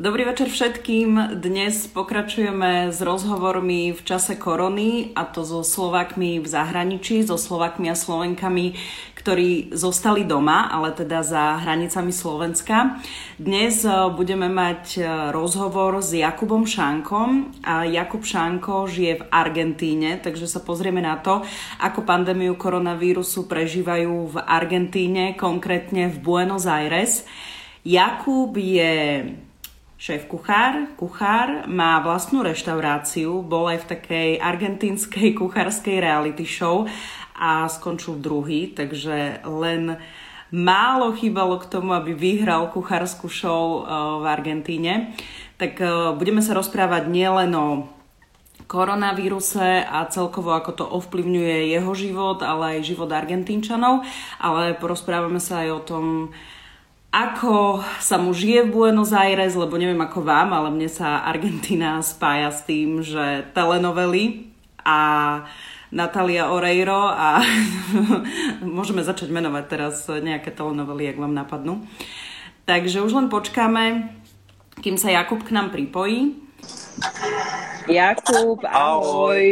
Dobrý 0.00 0.24
večer 0.24 0.48
všetkým. 0.48 1.36
Dnes 1.44 1.84
pokračujeme 1.84 2.88
s 2.88 3.04
rozhovormi 3.04 3.92
v 3.92 4.00
čase 4.00 4.32
korony 4.32 5.12
a 5.12 5.28
to 5.28 5.44
so 5.44 5.60
Slovakmi 5.60 6.40
v 6.40 6.48
zahraničí, 6.48 7.20
so 7.20 7.36
Slovakmi 7.36 7.92
a 7.92 8.00
Slovenkami, 8.00 8.80
ktorí 9.12 9.76
zostali 9.76 10.24
doma, 10.24 10.72
ale 10.72 10.96
teda 10.96 11.20
za 11.20 11.60
hranicami 11.60 12.16
Slovenska. 12.16 12.96
Dnes 13.36 13.84
e, 13.84 13.92
budeme 14.16 14.48
mať 14.48 14.84
e, 14.96 15.00
rozhovor 15.36 16.00
s 16.00 16.16
Jakubom 16.16 16.64
Šánkom. 16.64 17.60
A 17.68 17.84
Jakub 17.84 18.24
Šánko 18.24 18.88
žije 18.88 19.20
v 19.20 19.26
Argentíne, 19.28 20.16
takže 20.16 20.48
sa 20.48 20.64
pozrieme 20.64 21.04
na 21.04 21.20
to, 21.20 21.44
ako 21.76 22.08
pandémiu 22.08 22.56
koronavírusu 22.56 23.44
prežívajú 23.44 24.32
v 24.32 24.36
Argentíne, 24.48 25.36
konkrétne 25.36 26.08
v 26.08 26.16
Buenos 26.24 26.64
Aires. 26.64 27.28
Jakub 27.84 28.56
je 28.56 29.28
šéf 30.00 30.24
kuchár, 30.32 30.96
kuchár, 30.96 31.68
má 31.68 32.00
vlastnú 32.00 32.40
reštauráciu, 32.40 33.44
bol 33.44 33.68
aj 33.68 33.84
v 33.84 33.90
takej 33.92 34.30
argentínskej 34.40 35.28
kuchárskej 35.40 36.00
reality 36.00 36.48
show 36.48 36.88
a 37.36 37.68
skončil 37.68 38.16
druhý, 38.16 38.72
takže 38.72 39.44
len 39.44 40.00
málo 40.48 41.12
chýbalo 41.12 41.60
k 41.60 41.68
tomu, 41.68 41.92
aby 41.92 42.16
vyhral 42.16 42.72
kuchárskú 42.72 43.28
show 43.28 43.84
eh, 43.84 43.92
v 43.92 44.24
Argentíne. 44.24 45.12
Tak 45.60 45.76
eh, 45.76 45.92
budeme 46.16 46.40
sa 46.40 46.56
rozprávať 46.56 47.04
nielen 47.12 47.52
o 47.52 47.84
koronavíruse 48.64 49.84
a 49.84 50.08
celkovo 50.08 50.56
ako 50.56 50.70
to 50.80 50.84
ovplyvňuje 50.86 51.76
jeho 51.76 51.92
život, 51.92 52.40
ale 52.40 52.78
aj 52.80 52.88
život 52.88 53.10
Argentínčanov, 53.12 54.06
ale 54.40 54.78
porozprávame 54.78 55.42
sa 55.42 55.66
aj 55.66 55.68
o 55.74 55.80
tom, 55.84 56.04
ako 57.10 57.82
sa 57.98 58.22
mu 58.22 58.30
žije 58.30 58.70
v 58.70 58.72
Buenos 58.74 59.10
Aires, 59.10 59.58
lebo 59.58 59.74
neviem 59.74 59.98
ako 59.98 60.22
vám, 60.22 60.54
ale 60.54 60.70
mne 60.70 60.86
sa 60.86 61.26
Argentina 61.26 61.98
spája 62.06 62.54
s 62.54 62.62
tým, 62.62 63.02
že 63.02 63.50
telenovely 63.50 64.54
a 64.86 64.98
Natalia 65.90 66.54
Oreiro 66.54 67.10
a 67.10 67.42
môžeme 68.62 69.02
začať 69.02 69.34
menovať 69.34 69.64
teraz 69.66 70.06
nejaké 70.06 70.54
telenovely, 70.54 71.10
ak 71.10 71.18
vám 71.18 71.34
napadnú. 71.34 71.82
Takže 72.62 73.02
už 73.02 73.10
len 73.18 73.26
počkáme, 73.26 74.14
kým 74.78 74.94
sa 74.94 75.10
Jakub 75.10 75.42
k 75.42 75.50
nám 75.50 75.74
pripojí. 75.74 76.38
Jakub, 77.90 78.62
ahoj. 78.62 78.70
ahoj. 78.70 79.42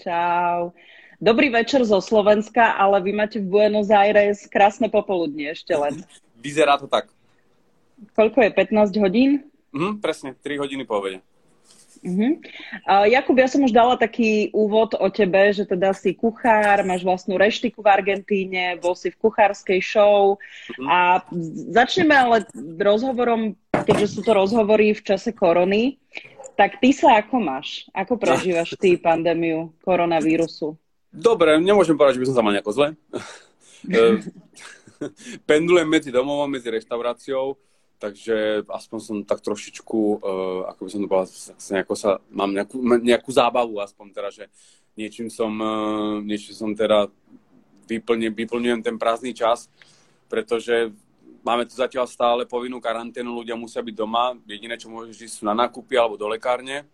Čau. 0.00 0.72
Dobrý 1.20 1.52
večer 1.52 1.84
zo 1.84 2.00
Slovenska, 2.00 2.78
ale 2.80 3.02
vy 3.04 3.12
máte 3.12 3.36
v 3.42 3.50
Buenos 3.50 3.92
Aires 3.92 4.48
krásne 4.48 4.88
popoludne 4.88 5.52
ešte 5.52 5.76
len. 5.76 6.00
Vyzerá 6.38 6.78
to 6.78 6.86
tak. 6.86 7.10
Koľko 8.14 8.46
je? 8.46 8.50
15 8.54 8.94
hodín? 9.02 9.30
Mhm, 9.74 9.98
presne, 9.98 10.32
3 10.38 10.62
hodiny 10.62 10.86
po 10.86 11.02
obede. 11.02 11.20
Uh-huh. 11.98 12.38
Uh, 12.86 13.06
Jakub, 13.10 13.34
ja 13.34 13.50
som 13.50 13.66
už 13.66 13.74
dala 13.74 13.98
taký 13.98 14.54
úvod 14.54 14.94
o 14.94 15.08
tebe, 15.10 15.50
že 15.50 15.66
teda 15.66 15.90
si 15.90 16.14
kuchár, 16.14 16.86
máš 16.86 17.02
vlastnú 17.02 17.34
reštiku 17.34 17.82
v 17.82 17.90
Argentíne, 17.90 18.78
bol 18.78 18.94
si 18.94 19.10
v 19.10 19.18
kuchárskej 19.18 19.82
show 19.82 20.38
uh-huh. 20.38 20.86
a 20.86 20.98
začneme 21.74 22.14
ale 22.14 22.46
rozhovorom, 22.78 23.58
keďže 23.74 24.14
sú 24.14 24.20
to 24.22 24.30
rozhovory 24.30 24.94
v 24.94 25.02
čase 25.02 25.34
korony, 25.34 25.98
tak 26.54 26.78
ty 26.78 26.94
sa 26.94 27.18
ako 27.18 27.38
máš? 27.42 27.86
Ako 27.94 28.18
prežívaš 28.18 28.78
ty 28.78 28.94
pandémiu 28.94 29.74
koronavírusu? 29.82 30.78
Dobre, 31.10 31.58
nemôžem 31.58 31.98
povedať, 31.98 32.18
že 32.18 32.22
by 32.22 32.28
som 32.30 32.36
sa 32.36 32.44
mal 32.46 32.54
nejako 32.54 32.72
zle. 32.74 32.88
Pendulujem 35.48 35.88
medzi 35.88 36.10
domovom, 36.10 36.50
medzi 36.50 36.70
reštauráciou, 36.70 37.56
takže 37.98 38.66
aspoň 38.66 38.98
som 38.98 39.16
tak 39.26 39.42
trošičku, 39.42 39.98
uh, 39.98 40.70
ako 40.70 40.80
by 40.86 40.90
som 40.90 41.00
to 41.02 41.08
povedal, 41.10 41.28
nejako 41.74 41.94
sa, 41.98 42.10
mám 42.30 42.50
nejakú, 42.54 42.76
nejakú 43.02 43.30
zábavu 43.30 43.82
aspoň 43.82 44.06
teda, 44.14 44.30
že 44.30 44.44
niečím 44.94 45.30
som, 45.30 45.50
uh, 45.58 46.22
niečím 46.22 46.54
som 46.54 46.70
teda 46.74 47.10
vyplne, 47.88 48.30
vyplňujem 48.30 48.80
ten 48.84 48.96
prázdny 49.00 49.32
čas, 49.32 49.66
pretože 50.28 50.92
máme 51.42 51.64
tu 51.64 51.74
zatiaľ 51.74 52.04
stále 52.04 52.44
povinnú 52.44 52.78
karanténu, 52.78 53.32
ľudia 53.32 53.56
musia 53.56 53.80
byť 53.80 53.94
doma, 53.96 54.36
jediné, 54.44 54.76
čo 54.76 54.92
môžeš 54.92 55.16
ísť 55.16 55.36
sú 55.40 55.42
na 55.48 55.56
nákupy 55.56 55.96
alebo 55.96 56.20
do 56.20 56.28
lekárne, 56.28 56.84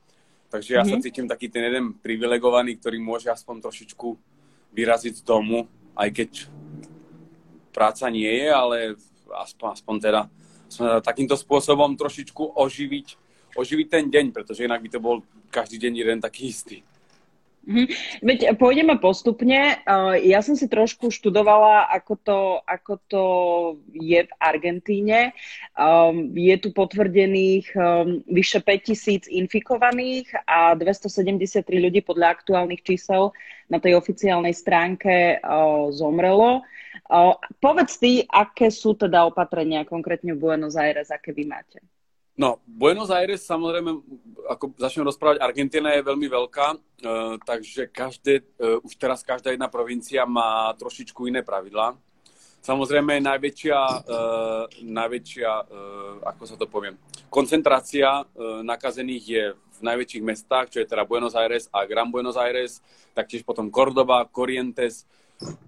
takže 0.49 0.79
ja 0.79 0.87
mm-hmm. 0.87 0.91
sa 0.95 0.97
mhm. 0.97 1.05
cítim 1.05 1.27
taký 1.27 1.51
ten 1.51 1.67
jeden 1.67 1.99
privilegovaný, 1.99 2.79
ktorý 2.79 3.03
môže 3.03 3.29
aspoň 3.29 3.67
trošičku 3.67 4.09
vyraziť 4.75 5.21
z 5.21 5.23
domu, 5.27 5.67
aj 5.95 6.09
keď 6.11 6.31
práca 7.75 8.07
nie 8.07 8.31
je, 8.31 8.49
ale 8.55 8.77
aspoň, 9.35 9.67
aspoň 9.75 9.95
teda 9.99 10.23
takýmto 11.03 11.35
spôsobom 11.35 11.99
trošičku 11.99 12.55
oživiť, 12.55 13.07
oživiť 13.59 13.87
ten 13.91 14.05
deň, 14.07 14.31
pretože 14.31 14.63
inak 14.63 14.79
by 14.79 14.89
to 14.95 15.03
bol 15.03 15.27
každý 15.51 15.83
deň 15.83 15.93
jeden 15.99 16.19
taký 16.23 16.55
istý. 16.55 16.87
Mm-hmm. 17.65 17.87
Veď 18.21 18.39
pôjdeme 18.61 19.01
postupne. 19.01 19.81
Ja 20.21 20.41
som 20.45 20.53
si 20.53 20.69
trošku 20.69 21.09
študovala, 21.09 21.89
ako 21.89 22.13
to, 22.21 22.39
ako 22.69 22.93
to 23.09 23.25
je 23.97 24.21
v 24.21 24.33
Argentíne. 24.37 25.33
Um, 25.73 26.29
je 26.37 26.57
tu 26.61 26.77
potvrdených 26.77 27.73
um, 27.73 28.21
vyše 28.29 28.61
5000 28.61 29.33
infikovaných 29.33 30.29
a 30.45 30.77
273 30.77 31.65
ľudí 31.81 32.05
podľa 32.05 32.37
aktuálnych 32.37 32.85
čísel 32.85 33.33
na 33.73 33.81
tej 33.81 33.97
oficiálnej 33.97 34.53
stránke 34.53 35.41
uh, 35.41 35.89
zomrelo. 35.89 36.61
Povedz 37.61 38.01
ty, 38.01 38.25
aké 38.25 38.73
sú 38.73 38.97
teda 38.97 39.29
opatrenia 39.29 39.85
konkrétne 39.85 40.33
v 40.33 40.41
Buenos 40.41 40.79
Aires, 40.79 41.13
aké 41.13 41.37
vy 41.37 41.45
máte? 41.45 41.83
No, 42.35 42.59
Buenos 42.67 43.15
Aires, 43.15 43.47
samozrejme, 43.47 43.95
ako 44.51 44.75
začnem 44.75 45.07
rozprávať, 45.07 45.39
Argentina 45.39 45.95
je 45.95 46.03
veľmi 46.03 46.27
veľká, 46.27 46.67
uh, 46.75 47.39
takže 47.47 47.87
každé, 47.95 48.43
uh, 48.59 48.83
už 48.83 48.99
teraz 48.99 49.23
každá 49.23 49.55
jedna 49.55 49.71
provincia 49.71 50.27
má 50.27 50.75
trošičku 50.75 51.31
iné 51.31 51.47
pravidlá. 51.47 51.95
Samozrejme, 52.59 53.23
najväčšia, 53.23 53.79
uh, 53.79 54.67
najväčšia 54.83 55.51
uh, 55.63 56.27
ako 56.27 56.43
sa 56.43 56.59
to 56.59 56.67
poviem, 56.67 56.99
koncentrácia 57.31 58.27
uh, 58.27 58.67
nakazených 58.67 59.25
je 59.25 59.45
v 59.55 59.81
najväčších 59.87 60.25
mestách, 60.27 60.75
čo 60.75 60.83
je 60.83 60.91
teda 60.91 61.07
Buenos 61.07 61.39
Aires 61.39 61.71
a 61.71 61.87
Gran 61.87 62.11
Buenos 62.11 62.35
Aires, 62.35 62.83
taktiež 63.15 63.47
potom 63.47 63.71
Cordoba, 63.71 64.27
Corrientes, 64.27 65.07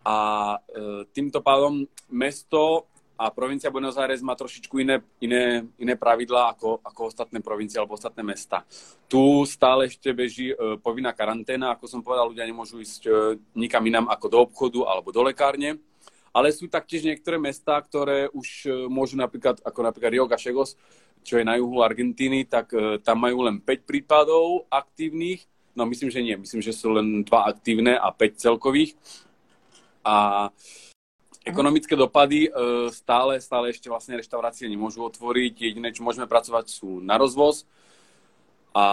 a 0.07 0.19
e, 0.57 1.05
týmto 1.11 1.43
pádom 1.43 1.85
mesto 2.11 2.87
a 3.17 3.33
provincia 3.33 3.73
Buenos 3.73 3.97
Aires 3.97 4.21
má 4.21 4.37
trošičku 4.37 4.77
iné, 4.77 5.01
iné, 5.25 5.65
iné 5.81 5.95
pravidlá 5.97 6.53
ako, 6.53 6.85
ako 6.85 7.01
ostatné 7.09 7.41
provincie 7.41 7.81
alebo 7.81 7.97
ostatné 7.97 8.21
mesta. 8.21 8.63
Tu 9.09 9.19
stále 9.49 9.89
ešte 9.89 10.13
beží 10.13 10.53
e, 10.53 10.57
povinná 10.77 11.17
karanténa, 11.17 11.73
ako 11.73 11.89
som 11.89 12.05
povedal, 12.05 12.29
ľudia 12.29 12.45
nemôžu 12.45 12.77
ísť 12.85 13.03
e, 13.09 13.11
nikam 13.57 13.81
inám 13.89 14.13
ako 14.13 14.27
do 14.29 14.39
obchodu 14.45 14.81
alebo 14.85 15.09
do 15.11 15.25
lekárne. 15.25 15.81
Ale 16.37 16.53
sú 16.53 16.69
taktiež 16.69 17.09
niektoré 17.09 17.41
mestá, 17.41 17.81
ktoré 17.81 18.29
už 18.29 18.69
e, 18.69 18.71
môžu 18.93 19.17
napríklad, 19.17 19.65
ako 19.65 19.81
napríklad 19.81 20.13
Rio 20.13 20.29
Gallegos, 20.29 20.77
čo 21.25 21.41
je 21.41 21.49
na 21.49 21.57
juhu 21.57 21.81
Argentíny, 21.81 22.45
tak 22.45 22.77
e, 22.77 23.01
tam 23.01 23.25
majú 23.25 23.49
len 23.49 23.65
5 23.65 23.89
prípadov 23.89 24.69
aktívnych. 24.69 25.49
No 25.73 25.89
myslím, 25.89 26.13
že 26.13 26.21
nie. 26.21 26.37
Myslím, 26.37 26.61
že 26.61 26.77
sú 26.77 26.93
len 26.93 27.25
2 27.25 27.33
aktívne 27.33 27.97
a 27.97 28.13
5 28.13 28.37
celkových 28.37 28.93
a 30.07 30.49
ekonomické 31.47 31.95
dopady 31.95 32.51
e, 32.51 32.51
stále, 32.91 33.39
stále 33.39 33.71
ešte 33.71 33.87
vlastne 33.87 34.19
reštaurácie 34.19 34.67
nemôžu 34.67 35.07
otvoriť. 35.07 35.55
Jediné, 35.55 35.95
čo 35.95 36.03
môžeme 36.03 36.27
pracovať, 36.27 36.67
sú 36.67 36.99
na 36.99 37.15
rozvoz. 37.15 37.63
A, 38.75 38.87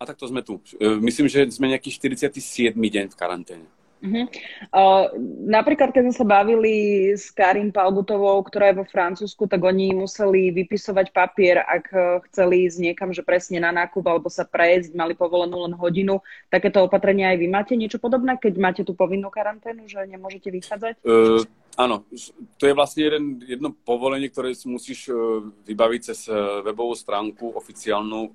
a 0.00 0.02
takto 0.08 0.24
sme 0.24 0.40
tu. 0.40 0.64
E, 0.80 0.96
myslím, 1.04 1.28
že 1.28 1.44
sme 1.52 1.68
nejaký 1.68 1.92
47. 1.92 2.72
deň 2.72 3.12
v 3.12 3.16
karanténe. 3.16 3.68
Uh-huh. 3.98 4.30
Uh, 4.70 5.10
napríklad, 5.42 5.90
keď 5.90 6.02
sme 6.06 6.14
sa 6.14 6.26
bavili 6.26 6.74
s 7.10 7.34
Karim 7.34 7.74
Palbutovou, 7.74 8.38
ktorá 8.46 8.70
je 8.70 8.78
vo 8.78 8.86
Francúzsku, 8.86 9.50
tak 9.50 9.58
oni 9.58 9.90
museli 9.90 10.54
vypisovať 10.54 11.10
papier, 11.10 11.58
ak 11.66 11.84
e, 11.90 11.98
chceli 12.30 12.70
ísť 12.70 12.78
niekam, 12.78 13.10
že 13.10 13.26
presne 13.26 13.58
na 13.58 13.74
nákup 13.74 14.06
alebo 14.06 14.30
sa 14.30 14.46
prejsť, 14.46 14.94
mali 14.94 15.18
povolenú 15.18 15.66
len 15.66 15.74
hodinu. 15.74 16.22
Takéto 16.46 16.86
opatrenia 16.86 17.34
aj 17.34 17.38
vy 17.42 17.46
máte 17.50 17.74
niečo 17.74 17.98
podobné, 17.98 18.38
keď 18.38 18.54
máte 18.62 18.82
tú 18.86 18.94
povinnú 18.94 19.34
karanténu, 19.34 19.90
že 19.90 19.98
nemôžete 20.06 20.54
vychádzať? 20.54 21.02
Uh, 21.02 21.42
áno, 21.74 22.06
to 22.54 22.70
je 22.70 22.74
vlastne 22.78 23.02
jeden, 23.02 23.24
jedno 23.42 23.74
povolenie, 23.74 24.30
ktoré 24.30 24.54
si 24.54 24.70
musíš 24.70 25.10
uh, 25.10 25.42
vybaviť 25.66 26.00
cez 26.14 26.30
webovú 26.62 26.94
stránku 26.94 27.50
oficiálnu, 27.58 28.30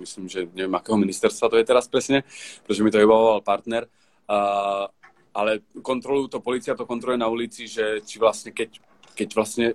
myslím, 0.00 0.24
že 0.30 0.48
neviem, 0.56 0.72
akého 0.72 0.96
ministerstva 0.96 1.52
to 1.52 1.58
je 1.60 1.68
teraz 1.68 1.84
presne, 1.90 2.24
pretože 2.64 2.80
mi 2.80 2.90
to 2.94 3.02
vybavoval 3.02 3.44
partner. 3.44 3.84
Uh, 4.30 4.88
ale 5.32 5.64
kontrolujú 5.80 6.28
to, 6.28 6.38
policia 6.44 6.76
to 6.76 6.84
kontroluje 6.84 7.20
na 7.20 7.28
ulici, 7.28 7.64
že 7.68 8.04
či 8.04 8.20
vlastne 8.20 8.52
keď, 8.52 8.80
keď 9.16 9.28
vlastne 9.32 9.66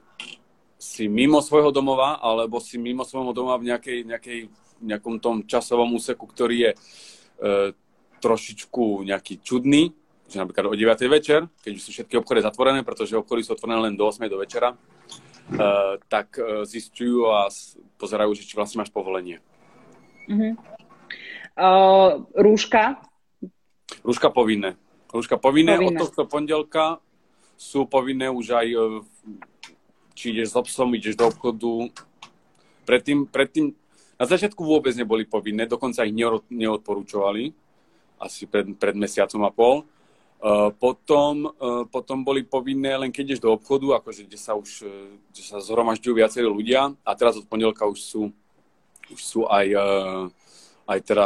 si 0.78 1.10
mimo 1.10 1.42
svojho 1.42 1.74
domova, 1.74 2.22
alebo 2.22 2.62
si 2.62 2.78
mimo 2.78 3.02
svojho 3.02 3.34
domova 3.34 3.58
v 3.58 3.74
nejakej, 3.74 4.00
nejakej, 4.06 4.40
nejakom 4.86 5.18
tom 5.18 5.42
časovom 5.50 5.98
úseku, 5.98 6.30
ktorý 6.30 6.70
je 6.70 6.72
e, 6.74 6.78
trošičku 8.22 9.02
nejaký 9.10 9.42
čudný, 9.42 9.90
že 10.30 10.38
napríklad 10.38 10.70
o 10.70 10.78
9. 10.78 11.02
večer, 11.10 11.50
keď 11.66 11.72
už 11.74 11.82
sú 11.82 11.90
všetky 11.90 12.22
obchody 12.22 12.46
zatvorené, 12.46 12.86
pretože 12.86 13.18
obchody 13.18 13.42
sú 13.42 13.58
otvorené 13.58 13.90
len 13.90 13.98
do 13.98 14.06
8. 14.06 14.28
do 14.30 14.38
večera, 14.38 14.78
tak 16.12 16.36
zistujú 16.68 17.32
a 17.32 17.48
pozerajú, 17.96 18.36
že 18.36 18.44
či 18.44 18.54
vlastne 18.60 18.84
máš 18.84 18.92
povolenie. 18.92 19.40
Uh-huh. 20.28 20.54
Uh, 21.56 22.28
rúška? 22.36 23.00
Rúška 24.04 24.28
povinné. 24.28 24.76
Rúška 25.18 25.42
povinné. 25.42 25.74
povinné. 25.82 25.98
Od 25.98 26.06
tohto 26.06 26.30
pondelka 26.30 27.02
sú 27.58 27.90
povinné 27.90 28.30
už 28.30 28.54
aj 28.54 28.68
či 30.18 30.34
ideš 30.34 30.54
s 30.54 30.56
obsom, 30.58 30.94
ideš 30.94 31.18
do 31.18 31.30
obchodu. 31.30 31.90
Predtým, 32.86 33.30
predtým 33.30 33.74
na 34.18 34.26
začiatku 34.26 34.62
vôbec 34.66 34.94
neboli 34.98 35.30
povinné, 35.30 35.70
dokonca 35.70 36.06
ich 36.06 36.14
neodporúčovali, 36.50 37.54
asi 38.18 38.50
pred, 38.50 38.74
pred 38.78 38.98
mesiacom 38.98 39.46
a 39.46 39.52
pol. 39.54 39.76
Uh, 40.38 40.70
potom, 40.70 41.50
uh, 41.50 41.86
potom 41.90 42.22
boli 42.22 42.46
povinné 42.46 42.94
len 42.94 43.10
keď 43.10 43.34
ideš 43.34 43.42
do 43.42 43.58
obchodu, 43.58 43.98
akože 43.98 44.30
kde 44.30 44.38
sa 44.38 44.54
už 44.54 44.86
kde 45.34 45.42
sa 45.42 45.58
zhromažďujú 45.58 46.14
viacerí 46.14 46.46
ľudia 46.46 46.94
a 46.94 47.12
teraz 47.18 47.42
od 47.42 47.50
pondelka 47.50 47.90
už 47.90 47.98
sú, 47.98 48.22
už 49.10 49.18
sú 49.18 49.50
aj, 49.50 49.66
uh, 49.74 50.30
aj 50.86 51.00
teda 51.02 51.26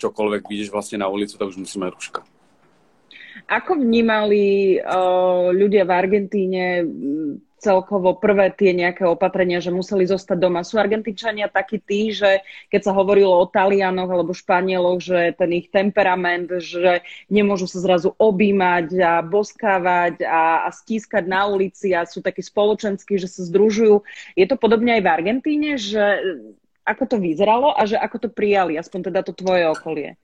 čokoľvek 0.00 0.42
vidíš 0.48 0.72
vlastne 0.72 1.04
na 1.04 1.12
ulicu, 1.12 1.36
tak 1.36 1.52
už 1.52 1.60
musíme 1.60 1.92
ruška. 1.92 2.24
Ako 3.48 3.76
vnímali 3.78 4.76
ľudia 5.52 5.84
v 5.88 5.92
Argentíne 5.92 6.64
celkovo 7.62 8.18
prvé 8.18 8.50
tie 8.50 8.74
nejaké 8.74 9.06
opatrenia, 9.06 9.62
že 9.62 9.70
museli 9.70 10.02
zostať 10.02 10.34
doma. 10.34 10.66
Sú 10.66 10.82
Argentinčania 10.82 11.46
takí 11.46 11.78
tí, 11.78 12.10
že 12.10 12.42
keď 12.66 12.90
sa 12.90 12.92
hovorilo 12.92 13.38
o 13.38 13.46
Talianoch 13.46 14.10
alebo 14.10 14.34
Španieloch, 14.34 14.98
že 14.98 15.38
ten 15.38 15.50
ich 15.54 15.70
temperament, 15.70 16.50
že 16.58 17.06
nemôžu 17.30 17.70
sa 17.70 17.78
zrazu 17.78 18.18
objímať 18.18 18.98
a 18.98 19.22
boskávať 19.22 20.26
a, 20.26 20.66
a 20.66 20.68
stískať 20.74 21.22
na 21.30 21.46
ulici 21.46 21.94
a 21.94 22.02
sú 22.02 22.18
takí 22.18 22.42
spoločenskí, 22.42 23.14
že 23.14 23.30
sa 23.30 23.46
združujú. 23.46 24.02
Je 24.34 24.46
to 24.50 24.58
podobne 24.58 24.98
aj 24.98 25.02
v 25.06 25.12
Argentíne, 25.14 25.78
že 25.78 26.02
ako 26.82 27.14
to 27.14 27.16
vyzeralo 27.22 27.70
a 27.78 27.86
že 27.86 27.94
ako 27.94 28.26
to 28.26 28.28
prijali, 28.34 28.74
aspoň 28.74 29.14
teda 29.14 29.22
to 29.22 29.38
tvoje 29.38 29.70
okolie? 29.70 30.18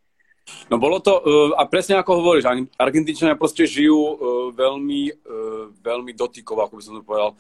No 0.69 0.77
bolo 0.77 1.01
to, 1.01 1.17
uh, 1.17 1.51
a 1.57 1.65
presne 1.65 1.97
ako 1.97 2.21
hovoríš, 2.21 2.45
Argentíčania 2.77 3.41
proste 3.41 3.65
žijú 3.65 3.97
uh, 3.97 4.15
veľmi, 4.53 5.03
uh, 5.13 5.73
veľmi 5.81 6.13
dotykovo, 6.13 6.65
ako 6.65 6.75
by 6.77 6.83
som 6.85 6.95
to 7.01 7.05
povedal. 7.05 7.31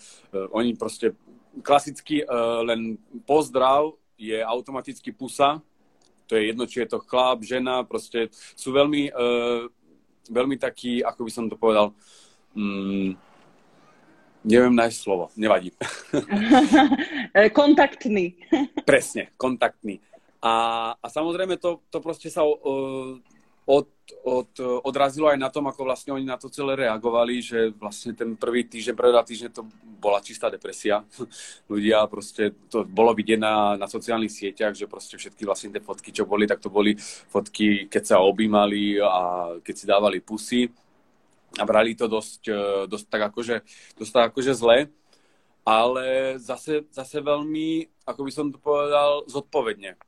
Oni 0.56 0.72
proste 0.72 1.12
klasicky 1.60 2.22
len 2.62 3.00
pozdrav 3.26 3.90
je 4.14 4.38
automaticky 4.38 5.10
pusa, 5.10 5.58
to 6.28 6.37
je 6.37 6.52
jedno, 6.52 6.69
či 6.69 6.84
je 6.84 6.93
to 6.93 7.02
chlap, 7.02 7.43
žena, 7.43 7.82
proste 7.82 8.31
sú 8.55 8.70
veľmi, 8.70 9.10
veľmi 10.31 10.56
takí, 10.60 11.02
ako 11.02 11.20
by 11.25 11.31
som 11.32 11.50
to 11.50 11.56
povedal, 11.58 11.96
um, 12.55 13.16
neviem 14.44 14.75
nájsť 14.76 14.99
slovo, 14.99 15.32
nevadí. 15.34 15.72
kontaktný. 17.58 18.38
Presne, 18.84 19.32
kontaktný. 19.34 19.99
A, 20.38 20.55
a 20.94 21.06
samozrejme 21.11 21.58
to, 21.58 21.82
to 21.90 21.99
proste 21.99 22.31
sa 22.31 22.46
uh, 22.46 23.19
od, 23.69 23.88
od, 24.25 24.50
odrazilo 24.88 25.29
aj 25.29 25.37
na 25.37 25.52
tom, 25.52 25.69
ako 25.69 25.85
vlastne 25.85 26.17
oni 26.17 26.25
na 26.25 26.40
to 26.40 26.49
celé 26.49 26.73
reagovali, 26.73 27.44
že 27.44 27.69
vlastne 27.76 28.17
ten 28.17 28.32
prvý 28.32 28.64
týždeň, 28.64 28.96
prvý 28.96 29.12
dva 29.12 29.20
to 29.52 29.69
bola 30.00 30.25
čistá 30.25 30.49
depresia. 30.49 31.05
Ľudia 31.73 32.08
proste, 32.08 32.56
to 32.73 32.88
bolo 32.88 33.12
vidieť 33.12 33.37
na, 33.37 33.76
na 33.76 33.85
sociálnych 33.85 34.32
sieťach, 34.32 34.73
že 34.73 34.88
proste 34.88 35.20
všetky 35.20 35.44
vlastne 35.44 35.69
tie 35.69 35.85
fotky, 35.85 36.17
čo 36.17 36.25
boli, 36.25 36.49
tak 36.49 36.64
to 36.64 36.73
boli 36.73 36.96
fotky, 37.29 37.93
keď 37.93 38.17
sa 38.17 38.25
objímali 38.25 38.96
a 39.05 39.52
keď 39.61 39.75
si 39.76 39.84
dávali 39.84 40.25
pusy. 40.25 40.73
A 41.61 41.69
brali 41.69 41.93
to 41.93 42.08
dosť, 42.08 42.43
e, 42.49 42.62
dosť 42.88 43.06
tak 43.08 43.23
akože, 43.32 43.56
dosť 44.00 44.12
tak 44.12 44.25
akože 44.32 44.52
zle, 44.52 44.79
ale 45.64 46.37
zase, 46.41 46.88
zase 46.93 47.20
veľmi, 47.20 47.88
ako 48.08 48.20
by 48.25 48.32
som 48.32 48.49
to 48.49 48.61
povedal, 48.61 49.25
zodpovedne 49.29 50.07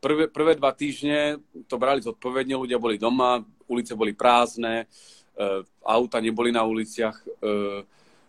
prvé, 0.00 0.26
prvé 0.26 0.52
dva 0.56 0.72
týždne 0.72 1.38
to 1.68 1.76
brali 1.76 2.00
zodpovedne, 2.00 2.56
ľudia 2.56 2.80
boli 2.80 2.96
doma, 2.96 3.44
ulice 3.68 3.92
boli 3.94 4.16
prázdne, 4.16 4.88
uh, 4.88 5.62
auta 5.84 6.18
neboli 6.18 6.50
na 6.50 6.64
uliciach, 6.64 7.16
uh, 7.44 7.84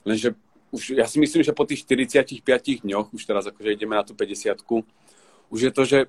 lenže 0.06 0.36
už, 0.72 0.96
ja 0.96 1.08
si 1.08 1.20
myslím, 1.20 1.44
že 1.44 1.56
po 1.56 1.68
tých 1.68 1.84
45 1.84 2.88
dňoch, 2.88 3.12
už 3.12 3.24
teraz 3.28 3.44
akože 3.48 3.76
ideme 3.76 3.96
na 3.96 4.04
tú 4.08 4.16
50 4.16 4.56
už 5.52 5.60
je 5.60 5.72
to, 5.72 5.84
že 5.84 6.00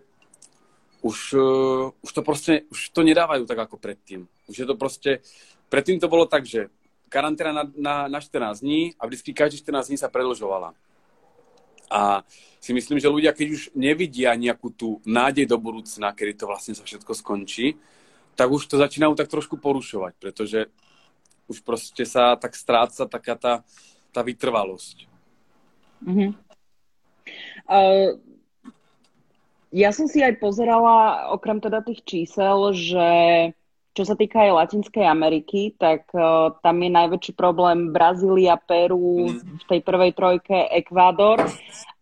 už, 1.03 1.19
uh, 1.35 1.91
už 1.99 2.11
to 2.15 2.23
proste, 2.23 2.63
už 2.71 2.95
to 2.95 3.03
nedávajú 3.03 3.43
tak 3.43 3.59
ako 3.59 3.75
predtým. 3.75 4.31
Už 4.47 4.63
je 4.63 4.67
to 4.67 4.79
proste, 4.79 5.19
predtým 5.67 5.99
to 5.99 6.07
bolo 6.07 6.31
tak, 6.31 6.47
že 6.47 6.71
karanténa 7.11 7.53
na, 7.53 7.65
na, 7.75 7.95
na 8.09 8.21
14 8.23 8.63
dní 8.63 8.95
a 8.97 9.11
vždy 9.11 9.35
každý 9.35 9.59
14 9.67 9.91
dní 9.91 9.99
sa 9.99 10.09
predlžovala. 10.09 10.79
A 11.93 12.25
si 12.57 12.73
myslím, 12.73 12.97
že 12.97 13.13
ľudia, 13.13 13.37
keď 13.37 13.49
už 13.53 13.63
nevidia 13.77 14.33
nejakú 14.33 14.73
tú 14.73 14.89
nádej 15.05 15.45
do 15.45 15.61
budúcna, 15.61 16.17
kedy 16.17 16.41
to 16.41 16.45
vlastne 16.49 16.73
sa 16.73 16.87
všetko 16.89 17.13
skončí, 17.13 17.77
tak 18.33 18.49
už 18.49 18.65
to 18.65 18.81
začínajú 18.81 19.13
tak 19.13 19.29
trošku 19.29 19.61
porušovať, 19.61 20.17
pretože 20.17 20.73
už 21.53 21.61
proste 21.61 22.09
sa 22.09 22.33
tak 22.41 22.57
stráca 22.57 23.05
taká 23.05 23.37
tá, 23.37 23.55
tá 24.09 24.25
vytrvalosť. 24.25 25.05
Mm-hmm. 26.07 26.31
Uh, 27.69 28.17
ja 29.73 29.93
som 29.93 30.09
si 30.09 30.25
aj 30.25 30.41
pozerala, 30.41 31.29
okrem 31.33 31.61
teda 31.61 31.85
tých 31.85 32.01
čísel, 32.09 32.73
že 32.73 33.09
čo 33.93 34.09
sa 34.09 34.17
týka 34.17 34.41
aj 34.41 34.57
Latinskej 34.57 35.05
Ameriky, 35.05 35.77
tak 35.77 36.09
uh, 36.17 36.57
tam 36.65 36.81
je 36.81 36.91
najväčší 36.91 37.33
problém 37.37 37.93
Brazília, 37.93 38.57
Peru, 38.57 39.29
mm. 39.29 39.61
v 39.61 39.65
tej 39.69 39.81
prvej 39.85 40.13
trojke 40.17 40.57
Ekvádor. 40.73 41.45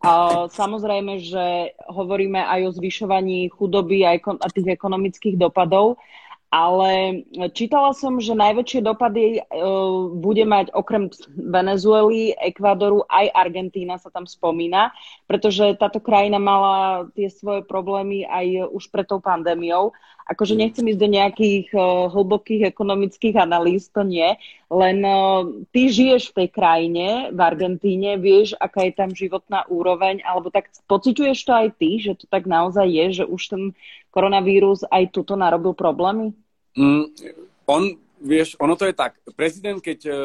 A 0.00 0.12
samozrejme, 0.48 1.18
že 1.20 1.76
hovoríme 1.90 2.40
aj 2.40 2.70
o 2.70 2.74
zvyšovaní 2.78 3.50
chudoby 3.52 4.06
a, 4.06 4.16
a 4.16 4.46
tých 4.48 4.72
ekonomických 4.72 5.36
dopadov, 5.36 6.00
ale 6.50 7.22
čítala 7.54 7.94
som, 7.94 8.18
že 8.18 8.34
najväčšie 8.34 8.82
dopady 8.82 9.38
uh, 9.38 10.10
bude 10.10 10.42
mať 10.42 10.74
okrem 10.74 11.06
Venezuely, 11.34 12.34
Ekvádoru, 12.34 13.06
aj 13.06 13.34
Argentína 13.34 14.02
sa 14.02 14.10
tam 14.10 14.26
spomína, 14.26 14.90
pretože 15.30 15.78
táto 15.78 16.02
krajina 16.02 16.42
mala 16.42 17.06
tie 17.14 17.30
svoje 17.30 17.62
problémy 17.62 18.26
aj 18.26 18.66
už 18.74 18.90
pred 18.90 19.06
tou 19.06 19.22
pandémiou. 19.22 19.94
Akože 20.26 20.54
nechcem 20.58 20.86
ísť 20.86 21.00
do 21.00 21.08
nejakých 21.10 21.66
uh, 21.74 22.10
hlbokých 22.12 22.70
ekonomických 22.70 23.36
analýz, 23.40 23.88
to 23.90 24.06
nie, 24.06 24.36
len 24.70 25.02
uh, 25.02 25.42
ty 25.74 25.90
žiješ 25.90 26.30
v 26.30 26.36
tej 26.44 26.48
krajine, 26.54 27.06
v 27.34 27.40
Argentíne, 27.40 28.20
vieš, 28.20 28.54
aká 28.60 28.86
je 28.86 28.94
tam 28.94 29.10
životná 29.10 29.66
úroveň, 29.66 30.22
alebo 30.22 30.52
tak 30.52 30.70
pociťuješ 30.86 31.38
to 31.42 31.52
aj 31.52 31.68
ty, 31.80 31.98
že 31.98 32.14
to 32.14 32.30
tak 32.30 32.46
naozaj 32.46 32.86
je, 32.86 33.22
že 33.22 33.24
už 33.26 33.42
ten 33.50 33.62
koronavírus 34.14 34.86
aj 34.86 35.10
tuto 35.10 35.34
narobil 35.34 35.74
problémy? 35.74 36.34
Mm, 36.78 37.10
on, 37.66 37.82
vieš, 38.22 38.54
ono 38.62 38.78
to 38.78 38.86
je 38.86 38.94
tak. 38.94 39.18
Prezident, 39.34 39.82
keď 39.82 39.98
uh, 40.06 40.16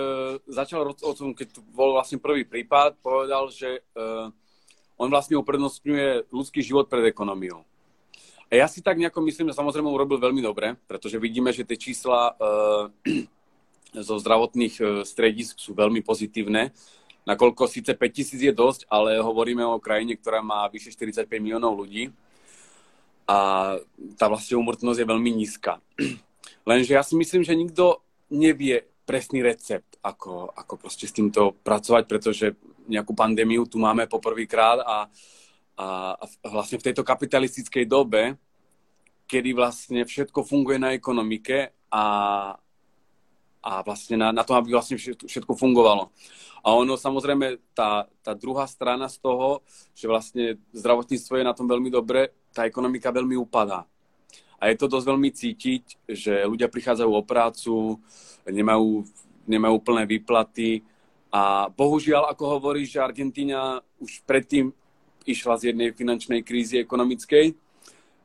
začal 0.45 0.93
tom, 0.93 1.33
keď 1.33 1.49
bol 1.73 1.97
vlastne 1.97 2.21
prvý 2.21 2.45
prípad, 2.45 3.01
povedal, 3.01 3.49
že 3.49 3.81
uh, 3.97 4.29
on 4.95 5.07
vlastne 5.11 5.35
uprednostňuje 5.39 6.31
ľudský 6.31 6.63
život 6.63 6.87
pred 6.87 7.03
ekonomiou. 7.09 7.63
Ja 8.55 8.67
si 8.71 8.79
tak 8.79 8.95
nejako 8.97 9.21
myslím, 9.27 9.51
že 9.51 9.59
samozrejme 9.59 9.87
urobil 9.87 10.17
veľmi 10.17 10.39
dobre, 10.39 10.79
pretože 10.87 11.19
vidíme, 11.19 11.51
že 11.51 11.67
tie 11.67 11.75
čísla 11.75 12.33
uh, 12.35 12.87
zo 14.07 14.15
zdravotných 14.19 14.75
uh, 14.79 14.87
stredisk 15.03 15.59
sú 15.59 15.75
veľmi 15.75 15.99
pozitívne. 16.01 16.71
Nakoľko 17.25 17.65
síce 17.65 17.97
5000 17.97 18.37
je 18.37 18.53
dosť, 18.53 18.81
ale 18.85 19.17
hovoríme 19.17 19.65
o 19.65 19.81
krajine, 19.81 20.13
ktorá 20.13 20.45
má 20.45 20.69
vyše 20.69 20.93
45 20.93 21.25
miliónov 21.41 21.73
ľudí 21.73 22.13
a 23.25 23.37
tá 24.21 24.25
vlastne 24.29 24.61
umrtnosť 24.61 25.01
je 25.01 25.09
veľmi 25.09 25.31
nízka. 25.33 25.81
Lenže 26.69 26.93
ja 26.93 27.01
si 27.01 27.17
myslím, 27.17 27.41
že 27.41 27.57
nikto 27.57 28.05
nevie 28.29 28.85
presný 29.05 29.41
recept, 29.45 29.97
ako, 30.01 30.53
ako 30.53 30.73
proste 30.81 31.05
s 31.05 31.13
týmto 31.13 31.53
pracovať, 31.61 32.03
pretože 32.09 32.57
nejakú 32.85 33.17
pandémiu 33.17 33.65
tu 33.65 33.81
máme 33.81 34.05
poprvýkrát 34.05 34.81
a, 34.81 34.97
a, 35.77 35.87
a 36.17 36.47
vlastne 36.49 36.77
v 36.77 36.85
tejto 36.89 37.01
kapitalistickej 37.05 37.85
dobe, 37.85 38.37
kedy 39.25 39.57
vlastne 39.57 40.05
všetko 40.05 40.45
funguje 40.45 40.77
na 40.77 40.93
ekonomike 40.93 41.73
a, 41.89 42.05
a 43.61 43.71
vlastne 43.81 44.21
na, 44.21 44.29
na 44.29 44.45
tom, 44.45 44.57
aby 44.61 44.73
vlastne 44.73 44.97
všetko 45.01 45.53
fungovalo. 45.57 46.13
A 46.65 46.73
ono 46.73 46.97
samozrejme, 46.97 47.61
tá, 47.77 48.09
tá 48.25 48.33
druhá 48.33 48.65
strana 48.65 49.05
z 49.05 49.21
toho, 49.21 49.61
že 49.93 50.09
vlastne 50.09 50.57
zdravotníctvo 50.73 51.37
je 51.37 51.45
na 51.45 51.53
tom 51.53 51.69
veľmi 51.69 51.93
dobre, 51.93 52.33
tá 52.49 52.65
ekonomika 52.65 53.13
veľmi 53.13 53.37
upadá. 53.37 53.85
A 54.57 54.73
je 54.73 54.79
to 54.81 54.89
dosť 54.89 55.05
veľmi 55.05 55.29
cítiť, 55.29 55.83
že 56.09 56.47
ľudia 56.47 56.65
prichádzajú 56.71 57.11
o 57.11 57.21
prácu, 57.21 58.01
nemajú, 58.49 59.05
nemajú 59.45 59.77
plné 59.83 60.09
výplaty 60.09 60.81
a 61.29 61.67
bohužiaľ, 61.69 62.31
ako 62.31 62.57
hovorí, 62.57 62.87
že 62.87 63.03
Argentína 63.03 63.83
už 63.99 64.23
predtým 64.23 64.71
išla 65.27 65.59
z 65.59 65.73
jednej 65.73 65.91
finančnej 65.91 66.41
krízy 66.45 66.79
ekonomickej, 66.79 67.64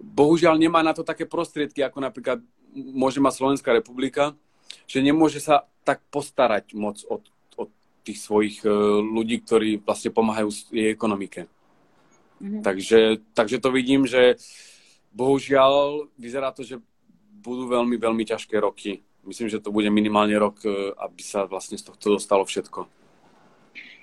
bohužiaľ 0.01 0.57
nemá 0.57 0.81
na 0.81 0.97
to 0.97 1.05
také 1.05 1.29
prostriedky, 1.29 1.85
ako 1.85 2.01
napríklad 2.01 2.41
môže 2.75 3.21
mať 3.21 3.37
Slovenská 3.37 3.77
republika, 3.77 4.33
že 4.89 5.05
nemôže 5.05 5.39
sa 5.39 5.69
tak 5.85 6.01
postarať 6.09 6.73
moc 6.73 7.05
o, 7.07 7.21
o 7.61 7.63
tých 8.03 8.19
svojich 8.25 8.65
ľudí, 9.05 9.45
ktorí 9.45 9.85
vlastne 9.85 10.11
pomáhajú 10.11 10.49
jej 10.73 10.89
ekonomike. 10.89 11.47
Mm-hmm. 12.41 12.63
Takže, 12.65 13.01
takže 13.37 13.61
to 13.61 13.69
vidím, 13.69 14.09
že 14.09 14.41
bohužiaľ 15.13 16.09
vyzerá 16.17 16.57
to, 16.57 16.65
že 16.65 16.81
budú 17.45 17.69
veľmi, 17.69 18.01
veľmi 18.01 18.25
ťažké 18.25 18.57
roky. 18.61 19.05
Myslím, 19.25 19.53
že 19.53 19.61
to 19.61 19.69
bude 19.69 19.89
minimálne 19.93 20.33
rok, 20.41 20.65
aby 20.97 21.21
sa 21.21 21.45
vlastne 21.45 21.77
z 21.77 21.93
tohto 21.93 22.17
dostalo 22.17 22.49
všetko. 22.49 23.00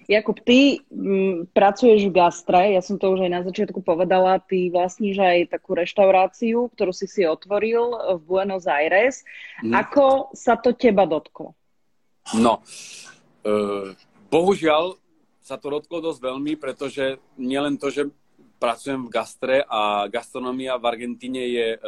Jakub, 0.07 0.39
ty 0.39 0.79
m, 0.87 0.95
mm, 0.95 1.35
pracuješ 1.51 2.07
v 2.07 2.15
gastre, 2.15 2.61
ja 2.71 2.79
som 2.79 2.95
to 2.95 3.11
už 3.11 3.27
aj 3.27 3.31
na 3.31 3.41
začiatku 3.43 3.83
povedala, 3.83 4.39
ty 4.39 4.71
vlastníš 4.71 5.19
aj 5.19 5.59
takú 5.59 5.75
reštauráciu, 5.75 6.71
ktorú 6.71 6.95
si 6.95 7.11
si 7.11 7.27
otvoril 7.27 8.15
v 8.15 8.21
Buenos 8.23 8.71
Aires. 8.71 9.27
Mm. 9.59 9.75
Ako 9.75 10.31
sa 10.31 10.55
to 10.55 10.71
teba 10.71 11.03
dotklo? 11.03 11.51
No, 12.39 12.63
e, 13.43 13.91
bohužiaľ 14.31 14.95
sa 15.43 15.59
to 15.59 15.75
dotklo 15.75 15.99
dosť 15.99 16.19
veľmi, 16.23 16.55
pretože 16.55 17.19
nielen 17.35 17.75
to, 17.75 17.91
že 17.91 18.07
pracujem 18.63 19.07
v 19.07 19.13
gastre 19.13 19.57
a 19.67 20.07
gastronomia 20.07 20.79
v 20.79 20.87
Argentíne 20.87 21.43
je 21.51 21.67
e, 21.75 21.79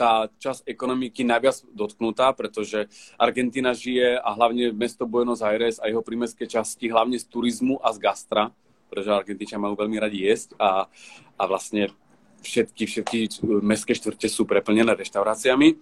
tá 0.00 0.32
časť 0.32 0.64
ekonomiky 0.64 1.28
najviac 1.28 1.60
dotknutá, 1.76 2.32
pretože 2.32 2.88
Argentina 3.20 3.76
žije 3.76 4.16
a 4.16 4.32
hlavne 4.32 4.72
mesto 4.72 5.04
Buenos 5.04 5.44
Aires 5.44 5.76
a 5.76 5.92
jeho 5.92 6.00
prímestské 6.00 6.48
časti 6.48 6.88
hlavne 6.88 7.20
z 7.20 7.28
turizmu 7.28 7.76
a 7.84 7.92
z 7.92 8.00
gastra, 8.00 8.48
pretože 8.88 9.12
Argentíčania 9.12 9.60
majú 9.60 9.76
veľmi 9.76 10.00
radi 10.00 10.24
jesť 10.24 10.56
a, 10.56 10.88
a 11.36 11.42
vlastne 11.44 11.92
všetky, 12.40 12.82
všetky 12.88 13.18
mestské 13.60 13.92
štvrte 13.92 14.24
sú 14.32 14.48
preplnené 14.48 14.96
reštauráciami. 14.96 15.76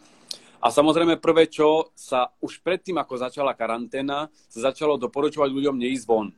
A 0.58 0.74
samozrejme 0.74 1.22
prvé, 1.22 1.46
čo 1.46 1.94
sa 1.94 2.34
už 2.42 2.58
predtým, 2.66 2.98
ako 2.98 3.22
začala 3.22 3.54
karanténa, 3.54 4.26
sa 4.50 4.74
začalo 4.74 4.98
doporučovať 4.98 5.46
ľuďom 5.54 5.78
neísť 5.78 6.04
von. 6.10 6.34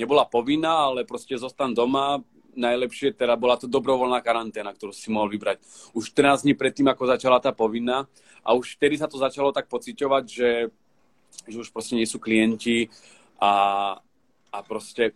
Nebola 0.00 0.24
povinná, 0.24 0.88
ale 0.88 1.04
proste 1.04 1.36
zostan 1.36 1.76
doma, 1.76 2.24
najlepšie 2.56 3.14
teda 3.14 3.34
bola 3.36 3.58
to 3.58 3.70
dobrovoľná 3.70 4.22
karanténa, 4.24 4.74
ktorú 4.74 4.94
si 4.94 5.10
mohol 5.10 5.30
vybrať. 5.30 5.62
Už 5.94 6.14
14 6.14 6.46
dní 6.46 6.54
predtým, 6.54 6.88
ako 6.90 7.10
začala 7.10 7.38
tá 7.38 7.50
povinná 7.50 8.06
a 8.42 8.54
už 8.54 8.78
vtedy 8.78 8.98
sa 8.98 9.10
to 9.10 9.18
začalo 9.18 9.50
tak 9.50 9.66
pociťovať, 9.70 10.24
že, 10.26 10.50
že 11.46 11.56
už 11.58 11.70
proste 11.70 11.98
nie 11.98 12.06
sú 12.06 12.22
klienti 12.22 12.88
a, 13.38 13.52
a 14.50 14.58
proste 14.62 15.12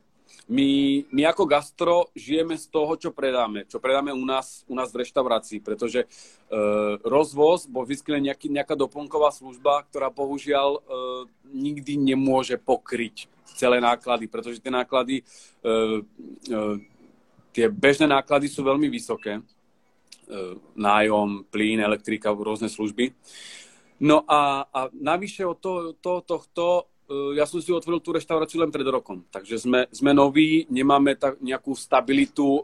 my, 0.48 1.04
my 1.12 1.22
ako 1.28 1.44
gastro 1.44 2.08
žijeme 2.16 2.56
z 2.56 2.72
toho, 2.72 2.96
čo 2.96 3.12
predáme. 3.12 3.68
Čo 3.68 3.80
predáme 3.80 4.12
u 4.16 4.24
nás, 4.24 4.64
u 4.64 4.72
nás 4.76 4.92
v 4.92 5.04
reštaurácii, 5.04 5.60
pretože 5.60 6.04
e, 6.04 6.06
rozvoz 7.04 7.68
bol 7.68 7.84
vždy 7.84 8.32
nejaký, 8.32 8.48
nejaká 8.48 8.72
doplnková 8.72 9.28
služba, 9.28 9.84
ktorá 9.88 10.08
bohužiaľ 10.08 10.68
e, 10.72 10.80
nikdy 11.52 12.00
nemôže 12.00 12.56
pokryť 12.56 13.28
celé 13.56 13.80
náklady, 13.80 14.24
pretože 14.28 14.60
tie 14.60 14.72
náklady 14.72 15.20
e, 15.20 15.22
e, 15.24 16.64
tie 17.58 17.66
bežné 17.66 18.06
náklady 18.06 18.46
sú 18.46 18.62
veľmi 18.62 18.86
vysoké. 18.86 19.42
E, 20.28 20.60
nájom, 20.78 21.48
plyn, 21.50 21.82
elektrika, 21.82 22.30
rôzne 22.30 22.70
služby. 22.70 23.10
No 23.98 24.22
a, 24.28 24.68
a 24.70 24.80
navyše 24.94 25.42
od 25.42 25.58
to, 25.58 25.72
to, 25.98 26.20
tohto, 26.22 26.86
e, 27.08 27.40
ja 27.40 27.48
som 27.48 27.58
si 27.58 27.72
otvoril 27.72 27.98
tú 27.98 28.12
reštauráciu 28.12 28.60
len 28.60 28.68
pred 28.68 28.84
rokom, 28.84 29.24
takže 29.32 29.64
sme, 29.64 29.80
sme 29.88 30.12
noví, 30.12 30.68
nemáme 30.68 31.16
tak 31.16 31.40
nejakú 31.40 31.72
stabilitu, 31.72 32.60
e, 32.60 32.62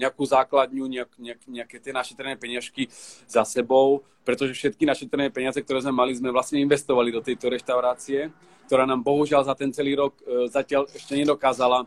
nejakú 0.00 0.24
základňu, 0.24 0.84
nejak, 0.88 1.12
nejak, 1.20 1.40
nejaké 1.44 1.76
tie 1.78 1.92
našetrené 1.92 2.40
peniažky 2.40 2.88
za 3.28 3.44
sebou, 3.44 4.00
pretože 4.24 4.56
všetky 4.56 4.88
našetrené 4.88 5.28
peniaze, 5.28 5.60
ktoré 5.60 5.84
sme 5.84 5.92
mali, 5.92 6.16
sme 6.16 6.32
vlastne 6.32 6.56
investovali 6.56 7.12
do 7.12 7.20
tejto 7.20 7.52
reštaurácie, 7.52 8.32
ktorá 8.64 8.88
nám 8.88 9.04
bohužiaľ 9.04 9.44
za 9.44 9.52
ten 9.52 9.68
celý 9.76 9.92
rok 9.92 10.16
zatiaľ 10.48 10.88
ešte 10.88 11.12
nedokázala 11.12 11.84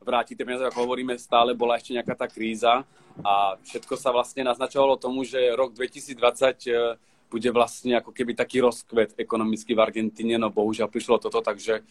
vrátiť 0.00 0.32
tie 0.32 0.46
peniaze, 0.48 0.64
ako 0.64 0.88
hovoríme, 0.88 1.12
stále 1.20 1.52
bola 1.52 1.76
ešte 1.76 1.92
nejaká 1.92 2.16
tá 2.16 2.24
kríza 2.24 2.88
a 3.20 3.60
všetko 3.60 4.00
sa 4.00 4.08
vlastne 4.08 4.48
naznačovalo 4.48 4.96
tomu, 4.96 5.28
že 5.28 5.36
rok 5.52 5.76
2020 5.76 6.16
e, 6.16 6.96
bude 7.28 7.50
vlastne 7.52 8.00
ako 8.00 8.08
keby 8.08 8.32
taký 8.32 8.64
rozkvet 8.64 9.20
ekonomicky 9.20 9.76
v 9.76 9.84
Argentíne, 9.84 10.40
no 10.40 10.48
bohužiaľ 10.48 10.88
prišlo 10.88 11.20
toto, 11.20 11.44
takže 11.44 11.84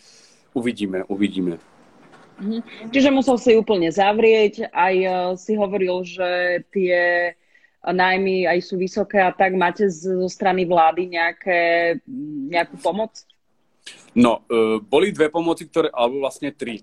uvidíme, 0.58 1.06
uvidíme. 1.06 1.62
Mhm. 2.42 2.90
Čiže 2.90 3.14
musel 3.14 3.38
si 3.38 3.54
úplne 3.54 3.94
zavrieť, 3.94 4.74
aj 4.74 4.96
e, 4.98 5.10
si 5.38 5.54
hovoril, 5.54 6.02
že 6.02 6.66
tie 6.74 6.98
nájmy 7.86 8.50
aj 8.50 8.60
sú 8.66 8.82
vysoké 8.82 9.22
a 9.22 9.30
tak 9.30 9.54
máte 9.54 9.86
zo 9.86 10.26
strany 10.26 10.66
vlády 10.66 11.14
nejaké, 11.14 11.62
nejakú 12.50 12.74
pomoc? 12.82 13.22
No, 14.18 14.42
e, 14.50 14.82
boli 14.82 15.14
dve 15.14 15.30
pomoci, 15.30 15.70
ktoré, 15.70 15.94
alebo 15.94 16.26
vlastne 16.26 16.50
tri 16.50 16.82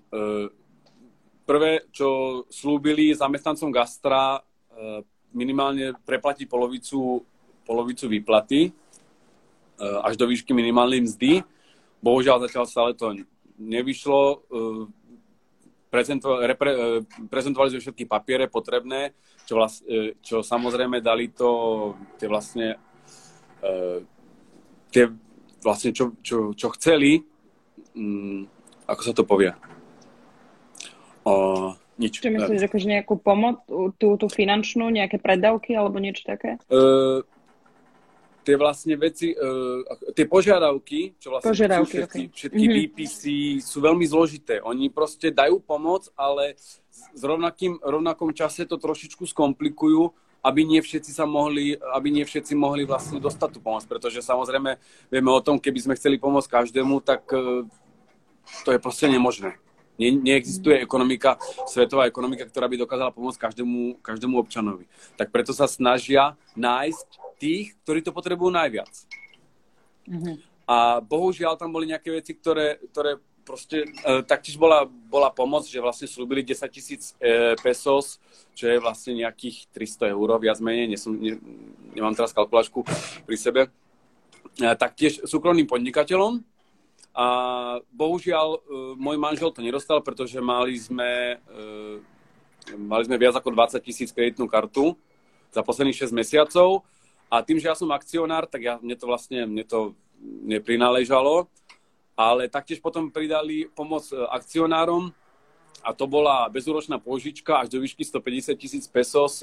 prvé, 1.47 1.87
čo 1.95 2.43
slúbili 2.51 3.15
zamestnancom 3.15 3.71
gastra, 3.71 4.43
eh, 4.75 4.99
minimálne 5.31 5.95
preplatí 6.03 6.43
polovicu, 6.43 7.23
polovicu 7.63 8.11
výplaty 8.11 8.67
eh, 8.67 9.99
až 10.03 10.19
do 10.19 10.27
výšky 10.27 10.51
minimálnej 10.51 11.07
mzdy. 11.07 11.47
Bohužiaľ 12.03 12.43
zatiaľ 12.45 12.65
stále 12.67 12.91
to 12.93 13.15
nevyšlo. 13.57 14.43
Repre, 15.89 17.01
prezentovali 17.31 17.73
sme 17.73 17.81
všetky 17.81 18.05
papiere 18.05 18.45
potrebné, 18.45 19.17
čo, 19.49 19.57
vlast, 19.57 19.81
čo 20.21 20.45
samozrejme 20.45 21.01
dali 21.01 21.33
to 21.33 21.49
tie 22.21 22.29
vlastne 22.29 22.77
tie 24.93 25.09
vlastne 25.61 25.91
čo, 25.91 26.15
čo, 26.21 26.53
čo 26.53 26.67
chceli, 26.77 27.19
mm, 27.97 28.41
ako 28.87 29.01
sa 29.03 29.13
to 29.13 29.23
povie, 29.27 29.51
O, 31.27 31.75
nič. 31.99 32.23
Čo 32.23 32.31
myslíš, 32.31 32.59
že 32.63 32.67
akože 32.71 32.87
nejakú 32.87 33.19
pomoc, 33.19 33.67
tú, 33.99 34.15
tú 34.15 34.27
finančnú, 34.31 34.87
nejaké 34.87 35.19
predávky 35.19 35.75
alebo 35.75 35.99
niečo 35.99 36.23
také? 36.23 36.55
Uh, 36.71 37.19
tie 38.47 38.55
vlastne 38.55 38.95
veci, 38.95 39.35
uh, 39.35 39.83
tie 40.15 40.23
požiadavky, 40.23 41.19
čo 41.19 41.35
vlastne 41.35 41.51
požiadavky, 41.51 41.83
sú 41.83 41.99
všetky, 41.99 42.21
okay. 42.31 42.31
všetky 42.31 42.63
mm-hmm. 42.63 42.79
výpisy, 42.79 43.37
sú 43.59 43.77
veľmi 43.83 44.05
zložité. 44.07 44.63
Oni 44.63 44.87
proste 44.87 45.35
dajú 45.35 45.59
pomoc, 45.59 46.07
ale 46.15 46.55
s 46.95 47.21
rovnakým, 47.21 47.83
rovnakom 47.83 48.31
čase 48.31 48.63
to 48.63 48.79
trošičku 48.79 49.27
skomplikujú, 49.27 50.07
aby 50.47 50.63
nie 50.63 50.79
všetci 50.79 51.11
sa 51.11 51.27
mohli, 51.27 51.75
aby 51.75 52.07
nie 52.07 52.23
všetci 52.23 52.55
mohli 52.55 52.87
vlastne 52.87 53.19
dostať 53.19 53.49
tú 53.51 53.59
pomoc, 53.59 53.83
pretože 53.83 54.23
samozrejme 54.23 54.79
vieme 55.11 55.31
o 55.33 55.43
tom, 55.43 55.59
keby 55.59 55.83
sme 55.83 55.97
chceli 55.99 56.15
pomôcť 56.15 56.47
každému, 56.63 57.03
tak 57.03 57.27
uh, 57.35 57.67
to 58.63 58.71
je 58.71 58.79
proste 58.79 59.11
nemožné. 59.11 59.59
Ne, 59.97 60.13
neexistuje 60.13 60.77
ekonomika, 60.77 61.41
svetová 61.65 62.05
ekonomika, 62.05 62.45
ktorá 62.45 62.69
by 62.69 62.85
dokázala 62.85 63.09
pomôcť 63.09 63.49
každému, 63.49 63.97
každému 64.05 64.37
občanovi. 64.37 64.85
Tak 65.17 65.33
preto 65.33 65.57
sa 65.57 65.65
snažia 65.65 66.37
nájsť 66.53 67.07
tých, 67.41 67.73
ktorí 67.81 68.05
to 68.05 68.13
potrebujú 68.13 68.53
najviac. 68.53 68.89
Mm-hmm. 70.05 70.35
A 70.67 70.99
bohužiaľ 71.01 71.57
tam 71.57 71.73
boli 71.73 71.89
nejaké 71.89 72.11
veci, 72.11 72.35
ktoré, 72.37 72.77
ktoré 72.91 73.17
proste, 73.47 73.87
e, 73.87 74.19
taktiež 74.27 74.59
bola, 74.59 74.83
bola 74.83 75.31
pomoc, 75.31 75.63
že 75.63 75.79
vlastne 75.79 76.11
slúbili 76.11 76.43
10 76.43 76.67
tisíc 76.67 77.15
e, 77.23 77.55
pesos, 77.55 78.19
čo 78.51 78.67
je 78.67 78.75
vlastne 78.83 79.15
nejakých 79.15 79.71
300 79.71 80.11
eur, 80.11 80.27
viac 80.43 80.59
menej, 80.59 80.91
nesom, 80.91 81.15
ne, 81.15 81.39
nemám 81.95 82.11
teraz 82.11 82.35
kalkulačku 82.35 82.83
pri 83.23 83.37
sebe. 83.39 83.61
E, 84.59 84.67
taktiež 84.75 85.23
súkromným 85.23 85.63
podnikateľom, 85.63 86.43
a 87.17 87.27
bohužiaľ, 87.89 88.47
e, 88.53 88.59
môj 88.93 89.17
manžel 89.17 89.49
to 89.49 89.65
nedostal, 89.65 90.05
pretože 90.05 90.37
mali 90.37 90.77
sme, 90.77 91.41
e, 91.41 92.77
mali 92.77 93.09
sme 93.09 93.17
viac 93.17 93.33
ako 93.41 93.49
20 93.49 93.81
tisíc 93.81 94.13
kreditnú 94.13 94.45
kartu 94.45 94.93
za 95.49 95.65
posledných 95.65 95.97
6 95.97 96.13
mesiacov. 96.13 96.85
A 97.33 97.41
tým, 97.41 97.57
že 97.57 97.73
ja 97.73 97.75
som 97.75 97.89
akcionár, 97.89 98.45
tak 98.45 98.61
ja, 98.61 98.77
mne 98.77 98.93
to 98.93 99.09
vlastne 99.09 99.49
mne 99.49 99.65
to 99.65 99.97
neprináležalo. 100.45 101.49
Ale 102.13 102.53
taktiež 102.53 102.85
potom 102.85 103.09
pridali 103.09 103.65
pomoc 103.73 104.05
e, 104.13 104.21
akcionárom 104.29 105.09
a 105.81 105.97
to 105.97 106.05
bola 106.05 106.45
bezúročná 106.53 107.01
pôžička 107.01 107.65
až 107.65 107.73
do 107.73 107.81
výšky 107.81 108.05
150 108.05 108.53
tisíc 108.61 108.85
pesos 108.85 109.41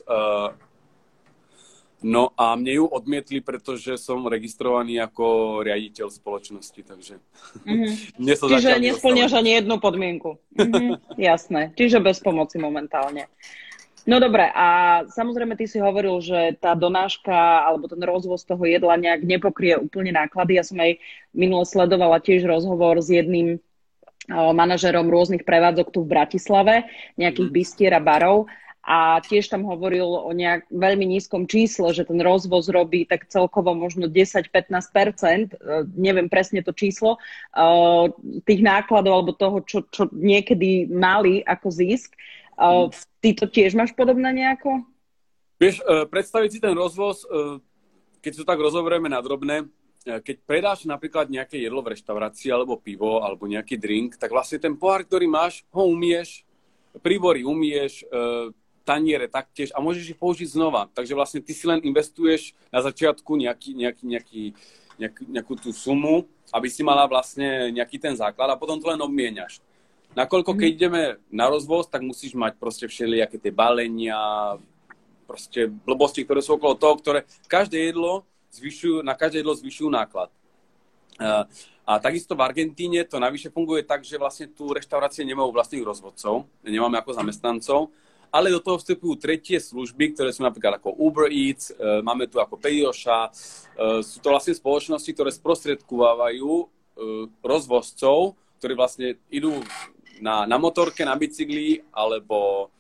No 2.05 2.37
a 2.37 2.53
mne 2.53 2.85
ju 2.85 2.85
odmietli, 2.85 3.41
pretože 3.41 3.97
som 3.97 4.29
registrovaný 4.29 5.01
ako 5.01 5.59
riaditeľ 5.65 6.13
spoločnosti, 6.13 6.81
takže... 6.85 7.17
Mm-hmm. 7.65 8.29
Čiže 8.45 8.77
nesplňaš 8.77 9.33
ani 9.41 9.57
jednu 9.57 9.81
podmienku. 9.81 10.37
Mm-hmm. 10.59 11.17
Jasné, 11.33 11.73
čiže 11.73 12.03
bez 12.03 12.21
pomoci 12.21 12.61
momentálne. 12.61 13.31
No 14.05 14.21
dobre, 14.21 14.53
a 14.53 15.01
samozrejme 15.09 15.57
ty 15.57 15.65
si 15.65 15.81
hovoril, 15.81 16.21
že 16.21 16.61
tá 16.61 16.77
donáška 16.77 17.33
alebo 17.65 17.89
ten 17.89 18.05
rozvoz 18.05 18.45
toho 18.45 18.61
jedla 18.69 19.01
nejak 19.01 19.25
nepokrie 19.25 19.81
úplne 19.81 20.13
náklady. 20.13 20.61
Ja 20.61 20.65
som 20.67 20.77
aj 20.77 21.01
minule 21.33 21.65
sledovala 21.65 22.21
tiež 22.21 22.45
rozhovor 22.45 23.01
s 23.01 23.09
jedným 23.09 23.65
manažerom 24.29 25.09
rôznych 25.09 25.45
prevádzok 25.45 25.89
tu 25.89 26.05
v 26.05 26.13
Bratislave, 26.13 26.75
nejakých 27.17 27.49
mm. 27.49 27.55
bistier 27.55 27.93
a 27.97 28.01
barov 28.01 28.49
a 28.85 29.17
tiež 29.25 29.49
tam 29.49 29.65
hovoril 29.65 30.05
o 30.05 30.31
nejak 30.37 30.69
veľmi 30.69 31.09
nízkom 31.09 31.49
čísle, 31.49 31.91
že 31.97 32.05
ten 32.05 32.21
rozvoz 32.21 32.69
robí 32.69 33.09
tak 33.09 33.27
celkovo 33.33 33.73
možno 33.73 34.07
10-15%, 34.13 35.57
neviem 35.97 36.29
presne 36.29 36.61
to 36.61 36.77
číslo, 36.77 37.17
tých 38.45 38.61
nákladov 38.61 39.13
alebo 39.25 39.33
toho, 39.33 39.65
čo, 39.65 39.89
čo 39.89 40.13
niekedy 40.13 40.93
mali 40.93 41.41
ako 41.41 41.69
zisk. 41.73 42.13
Ty 43.21 43.29
to 43.41 43.49
tiež 43.49 43.73
máš 43.73 43.97
podobné 43.97 44.31
nejako? 44.37 44.85
Vieš, 45.57 45.81
predstaviť 46.13 46.51
si 46.53 46.61
ten 46.61 46.77
rozvoz, 46.77 47.25
keď 48.21 48.33
to 48.37 48.45
tak 48.45 48.61
rozoberieme 48.61 49.09
na 49.09 49.25
drobné, 49.25 49.65
E, 50.05 50.21
keď 50.21 50.37
predáš 50.45 50.85
napríklad 50.85 51.33
nejaké 51.33 51.57
jedlo 51.57 51.81
v 51.81 51.97
reštaurácii, 51.97 52.53
alebo 52.53 52.77
pivo, 52.77 53.25
alebo 53.25 53.49
nejaký 53.49 53.81
drink, 53.81 54.21
tak 54.21 54.31
vlastne 54.31 54.61
ten 54.61 54.77
pohár, 54.77 55.03
ktorý 55.09 55.25
máš, 55.25 55.65
ho 55.73 55.89
umieš, 55.89 56.45
príbory 57.01 57.43
umieš, 57.43 58.05
e, 58.05 58.53
taniere 58.85 59.27
taktiež 59.27 59.73
a 59.73 59.81
môžeš 59.81 60.15
ich 60.15 60.21
použiť 60.21 60.53
znova. 60.53 60.93
Takže 60.93 61.17
vlastne 61.17 61.41
ty 61.41 61.57
si 61.57 61.65
len 61.65 61.81
investuješ 61.81 62.53
na 62.69 62.85
začiatku 62.85 63.35
nejaký, 63.35 63.73
nejaký, 63.73 64.05
nejaký, 64.05 64.43
nejakú, 65.01 65.23
nejakú 65.27 65.55
tú 65.57 65.71
sumu, 65.73 66.29
aby 66.53 66.69
si 66.69 66.85
mala 66.85 67.09
vlastne 67.09 67.73
nejaký 67.73 67.97
ten 67.97 68.15
základ 68.15 68.53
a 68.53 68.61
potom 68.61 68.77
to 68.79 68.93
len 68.93 69.01
obmieniaš. 69.01 69.65
Nakoľko 70.15 70.55
keď 70.55 70.71
mhm. 70.71 70.77
ideme 70.79 71.03
na 71.33 71.51
rozvoz, 71.51 71.91
tak 71.91 72.07
musíš 72.07 72.39
mať 72.39 72.55
proste 72.61 72.87
všelijaké 72.87 73.41
tie 73.41 73.51
balenia, 73.51 74.55
proste 75.27 75.67
blbosti, 75.67 76.23
ktoré 76.23 76.45
sú 76.45 76.55
okolo 76.55 76.79
toho, 76.79 76.95
ktoré 77.01 77.27
každé 77.49 77.91
jedlo 77.91 78.23
zvyšujú, 78.55 79.03
na 79.03 79.19
každé 79.19 79.43
jedlo 79.43 79.57
zvyšujú 79.57 79.91
náklad. 79.91 80.31
A, 81.19 81.49
a 81.87 81.93
takisto 81.99 82.39
v 82.39 82.45
Argentíne 82.45 83.03
to 83.03 83.19
navyše 83.19 83.51
funguje 83.51 83.83
tak, 83.83 84.07
že 84.07 84.21
vlastne 84.21 84.47
tu 84.51 84.71
reštaurácie 84.71 85.27
nemajú 85.27 85.51
vlastných 85.51 85.83
rozvodcov, 85.83 86.47
nemáme 86.63 87.01
ako 87.01 87.19
zamestnancov, 87.19 87.91
ale 88.35 88.51
do 88.51 88.59
toho 88.59 88.83
vstupujú 88.83 89.15
tretie 89.15 89.63
služby, 89.63 90.11
ktoré 90.11 90.35
sú 90.35 90.43
napríklad 90.43 90.83
ako 90.83 90.99
Uber 90.99 91.31
Eats, 91.31 91.71
e, 91.71 92.03
máme 92.03 92.27
tu 92.27 92.43
ako 92.43 92.59
Pedioša, 92.59 93.31
e, 93.31 93.31
sú 94.03 94.19
to 94.19 94.35
vlastne 94.35 94.59
spoločnosti, 94.59 95.07
ktoré 95.07 95.31
sprostredkovávajú 95.31 96.51
e, 96.51 96.67
rozvozcov, 97.47 98.35
ktorí 98.59 98.75
vlastne 98.75 99.23
idú 99.31 99.63
na, 100.19 100.51
na 100.51 100.59
motorke, 100.59 101.07
na 101.07 101.15
bicykli 101.15 101.79
alebo, 101.95 102.75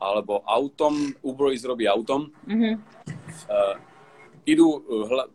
alebo 0.00 0.40
autom, 0.48 1.12
Uber 1.20 1.52
Eats 1.52 1.68
robí 1.68 1.84
autom. 1.84 2.32
Mm-hmm 2.48 2.74
idú 4.44 4.84
hla, 5.08 5.28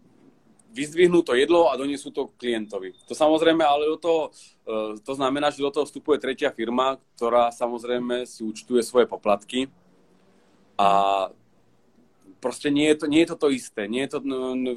vyzdvihnú 0.70 1.26
to 1.26 1.34
jedlo 1.34 1.74
a 1.74 1.78
donesú 1.78 2.14
to 2.14 2.30
klientovi. 2.38 2.94
To 3.10 3.14
samozrejme, 3.18 3.66
ale 3.66 3.90
do 3.90 3.98
toho, 3.98 4.22
eh, 4.70 4.98
to 5.02 5.14
znamená, 5.18 5.50
že 5.50 5.66
do 5.66 5.74
toho 5.74 5.86
vstupuje 5.86 6.22
tretia 6.22 6.54
firma, 6.54 7.02
ktorá 7.18 7.50
samozrejme 7.50 8.26
si 8.30 8.46
účtuje 8.46 8.86
svoje 8.86 9.10
poplatky 9.10 9.68
a 10.78 10.90
proste 12.40 12.72
nie 12.72 12.88
je 12.94 12.96
to, 13.04 13.06
nie 13.12 13.22
je 13.26 13.30
to, 13.36 13.38
to 13.38 13.48
isté. 13.52 13.90
Nie 13.92 14.08
je 14.08 14.16
to, 14.16 14.20
no, 14.24 14.56
no, 14.56 14.72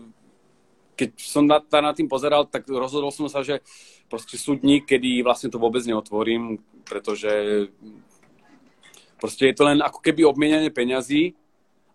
keď 0.98 1.10
som 1.18 1.46
na, 1.46 1.62
na 1.62 1.92
tým 1.94 2.10
pozeral, 2.10 2.48
tak 2.50 2.66
rozhodol 2.66 3.14
som 3.14 3.30
sa, 3.30 3.46
že 3.46 3.62
proste 4.10 4.36
sú 4.36 4.58
dní, 4.58 4.82
kedy 4.82 5.22
vlastne 5.22 5.48
to 5.48 5.62
vôbec 5.62 5.80
neotvorím, 5.86 6.60
pretože 6.84 7.30
proste 9.16 9.48
je 9.50 9.54
to 9.56 9.64
len 9.64 9.78
ako 9.78 10.02
keby 10.02 10.26
obmienanie 10.26 10.74
peňazí 10.74 11.38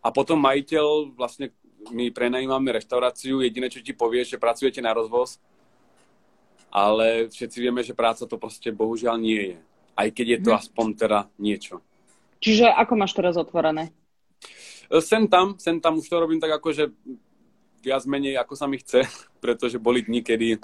a 0.01 0.07
potom 0.09 0.39
majiteľ 0.39 1.13
vlastne 1.19 1.51
my 1.91 2.11
prenajímame 2.11 2.73
reštauráciu, 2.75 3.39
jediné, 3.39 3.71
čo 3.71 3.79
ti 3.79 3.93
povie, 3.95 4.25
že 4.27 4.41
pracujete 4.41 4.81
na 4.83 4.91
rozvoz, 4.91 5.39
ale 6.67 7.31
všetci 7.31 7.57
vieme, 7.63 7.81
že 7.85 7.95
práca 7.95 8.27
to 8.27 8.35
proste 8.35 8.69
bohužiaľ 8.75 9.15
nie 9.17 9.55
je. 9.55 9.57
Aj 9.97 10.09
keď 10.11 10.27
je 10.27 10.39
to 10.43 10.51
hm. 10.53 10.57
aspoň 10.59 10.87
teda 10.93 11.19
niečo. 11.39 11.81
Čiže 12.37 12.69
ako 12.69 12.93
máš 12.93 13.17
teraz 13.17 13.33
otvorené? 13.33 13.89
E, 14.91 15.01
sem 15.01 15.25
tam, 15.25 15.57
sem 15.57 15.81
tam 15.81 15.97
už 15.97 16.05
to 16.05 16.21
robím 16.21 16.37
tak 16.37 16.53
ako, 16.53 16.69
že 16.69 16.83
viac 17.81 18.03
menej 18.05 18.37
ako 18.37 18.53
sa 18.53 18.69
mi 18.69 18.77
chce, 18.77 19.07
pretože 19.43 19.81
boli 19.81 20.05
dni, 20.05 20.21
kedy 20.21 20.47
e, 20.53 20.59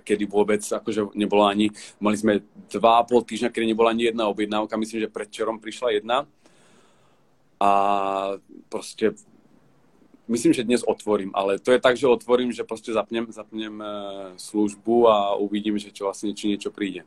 kedy 0.00 0.24
vôbec 0.28 0.62
akože 0.64 1.12
nebolo 1.12 1.44
ani, 1.44 1.68
mali 2.00 2.16
sme 2.16 2.40
dva 2.72 3.02
a 3.02 3.06
pol 3.06 3.20
týždňa, 3.20 3.52
kedy 3.52 3.66
nebola 3.68 3.92
ani 3.92 4.08
jedna 4.08 4.28
objednávka, 4.32 4.80
myslím, 4.80 5.08
že 5.08 5.12
predčerom 5.12 5.60
prišla 5.60 6.00
jedna 6.00 6.24
a 7.62 7.70
proste 8.66 9.14
myslím, 10.32 10.56
že 10.56 10.64
dnes 10.64 10.80
otvorím, 10.80 11.30
ale 11.36 11.60
to 11.60 11.76
je 11.76 11.80
tak, 11.80 12.00
že 12.00 12.08
otvorím, 12.08 12.50
že 12.50 12.64
proste 12.64 12.96
zapnem, 12.96 13.28
zapnem 13.28 13.76
e, 13.76 13.86
službu 14.40 14.96
a 15.12 15.16
uvidím, 15.36 15.76
že 15.76 15.92
čo 15.92 16.08
vlastne 16.08 16.32
či 16.32 16.48
niečo 16.48 16.72
príde. 16.72 17.04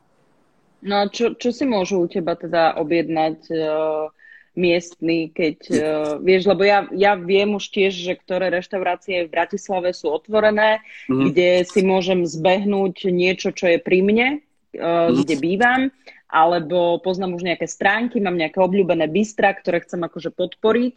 No 0.86 1.02
a 1.02 1.10
čo, 1.10 1.34
čo 1.34 1.50
si 1.50 1.66
môžu 1.66 2.04
u 2.04 2.06
teba 2.06 2.36
teda 2.36 2.76
objednať 2.78 3.38
uh, 3.48 4.12
miestny, 4.54 5.32
keď, 5.32 5.58
uh, 5.72 5.80
vieš, 6.20 6.46
lebo 6.46 6.62
ja, 6.68 6.84
ja 6.92 7.16
viem 7.16 7.56
už 7.56 7.72
tiež, 7.72 7.96
že 7.96 8.14
ktoré 8.14 8.52
reštaurácie 8.52 9.24
v 9.26 9.32
Bratislave 9.32 9.96
sú 9.96 10.12
otvorené, 10.12 10.84
mm-hmm. 11.08 11.32
kde 11.32 11.50
si 11.64 11.80
môžem 11.80 12.28
zbehnúť 12.28 13.08
niečo, 13.08 13.56
čo 13.56 13.72
je 13.72 13.78
pri 13.80 14.04
mne, 14.04 14.28
uh, 14.76 15.10
kde 15.16 15.34
bývam, 15.40 15.88
alebo 16.28 17.00
poznám 17.00 17.40
už 17.40 17.48
nejaké 17.48 17.64
stránky, 17.64 18.20
mám 18.20 18.36
nejaké 18.36 18.60
obľúbené 18.60 19.08
bystra, 19.08 19.56
ktoré 19.56 19.80
chcem 19.80 20.04
akože 20.04 20.28
podporiť 20.28 20.94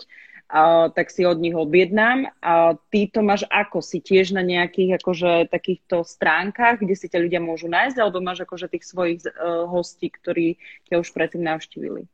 tak 0.97 1.13
si 1.13 1.21
od 1.29 1.37
nich 1.37 1.53
objednám. 1.53 2.33
A 2.41 2.73
ty 2.89 3.05
to 3.05 3.21
máš 3.21 3.45
ako? 3.53 3.85
Si 3.85 4.01
tiež 4.01 4.33
na 4.33 4.41
nejakých 4.41 4.97
akože 4.97 5.53
takýchto 5.53 6.01
stránkach, 6.01 6.81
kde 6.81 6.97
si 6.97 7.05
ťa 7.05 7.21
ľudia 7.21 7.41
môžu 7.41 7.69
nájsť, 7.69 7.97
alebo 8.01 8.17
máš 8.19 8.43
akože 8.49 8.73
tých 8.73 8.85
svojich 8.89 9.21
uh, 9.29 9.69
hostí, 9.69 10.09
ktorí 10.09 10.57
ťa 10.89 11.05
už 11.05 11.13
predtým 11.13 11.45
navštívili? 11.45 12.09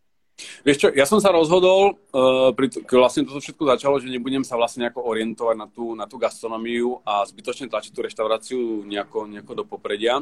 Vieš 0.67 0.77
čo, 0.83 0.87
ja 0.91 1.07
som 1.07 1.23
sa 1.23 1.31
rozhodol, 1.31 1.95
to, 2.11 2.83
keď 2.83 2.95
vlastne 2.99 3.23
toto 3.23 3.39
všetko 3.39 3.71
začalo, 3.71 3.95
že 4.03 4.11
nebudem 4.11 4.43
sa 4.43 4.59
vlastne 4.59 4.83
nejako 4.83 5.07
orientovať 5.07 5.55
na 5.55 5.67
tú, 5.71 5.95
na 5.95 6.05
tú 6.11 6.19
gastronomiu 6.19 6.99
a 7.07 7.23
zbytočne 7.23 7.71
tlačiť 7.71 7.95
tú 7.95 8.03
reštauráciu 8.03 8.59
nejako, 8.83 9.31
nejako 9.31 9.53
do 9.55 9.63
popredia. 9.63 10.19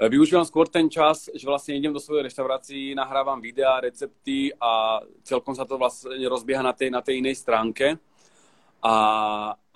Uh, 0.00 0.06
E, 0.06 0.08
využívam 0.08 0.48
skôr 0.48 0.64
ten 0.64 0.88
čas, 0.88 1.28
že 1.28 1.44
vlastne 1.44 1.76
idem 1.76 1.92
do 1.92 2.00
svojej 2.00 2.24
reštaurácii, 2.32 2.96
nahrávam 2.96 3.36
videá, 3.36 3.84
recepty 3.84 4.48
a 4.56 5.04
celkom 5.20 5.52
sa 5.52 5.68
to 5.68 5.76
vlastne 5.76 6.24
rozbieha 6.24 6.64
na 6.64 6.72
tej, 6.72 6.88
na 6.88 7.04
tej 7.04 7.20
inej 7.20 7.36
stránke. 7.36 8.00
A, 8.80 8.96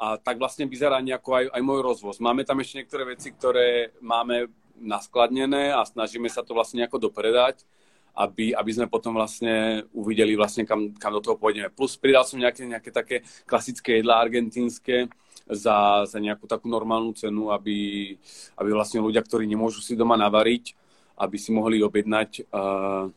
a 0.00 0.06
tak 0.16 0.40
vlastne 0.40 0.64
vyzerá 0.64 1.04
nejako 1.04 1.28
aj, 1.36 1.44
aj 1.52 1.60
môj 1.60 1.80
rozvoz. 1.84 2.24
Máme 2.24 2.40
tam 2.48 2.56
ešte 2.64 2.80
niektoré 2.80 3.04
veci, 3.04 3.36
ktoré 3.36 3.92
máme 4.00 4.48
naskladnené 4.80 5.76
a 5.76 5.84
snažíme 5.84 6.32
sa 6.32 6.40
to 6.40 6.56
vlastne 6.56 6.80
nejako 6.80 7.04
dopredať, 7.12 7.68
aby, 8.16 8.56
aby 8.56 8.70
sme 8.72 8.88
potom 8.88 9.12
vlastne 9.12 9.84
uvideli 9.92 10.40
vlastne, 10.40 10.64
kam, 10.64 10.96
kam 10.96 11.12
do 11.12 11.20
toho 11.20 11.36
pôjdeme. 11.36 11.68
Plus 11.68 12.00
pridal 12.00 12.24
som 12.24 12.40
nejaké, 12.40 12.64
nejaké 12.64 12.88
také 12.88 13.28
klasické 13.44 14.00
jedlá 14.00 14.24
argentínske, 14.24 15.12
za, 15.48 16.08
za 16.08 16.18
nejakú 16.20 16.48
takú 16.48 16.66
normálnu 16.68 17.12
cenu, 17.12 17.52
aby, 17.52 18.16
aby 18.56 18.68
vlastne 18.72 19.04
ľudia, 19.04 19.20
ktorí 19.20 19.44
nemôžu 19.44 19.84
si 19.84 19.92
doma 19.92 20.16
navariť, 20.16 20.72
aby 21.20 21.36
si 21.36 21.52
mohli 21.52 21.84
objednať 21.84 22.48
uh, 22.50 23.12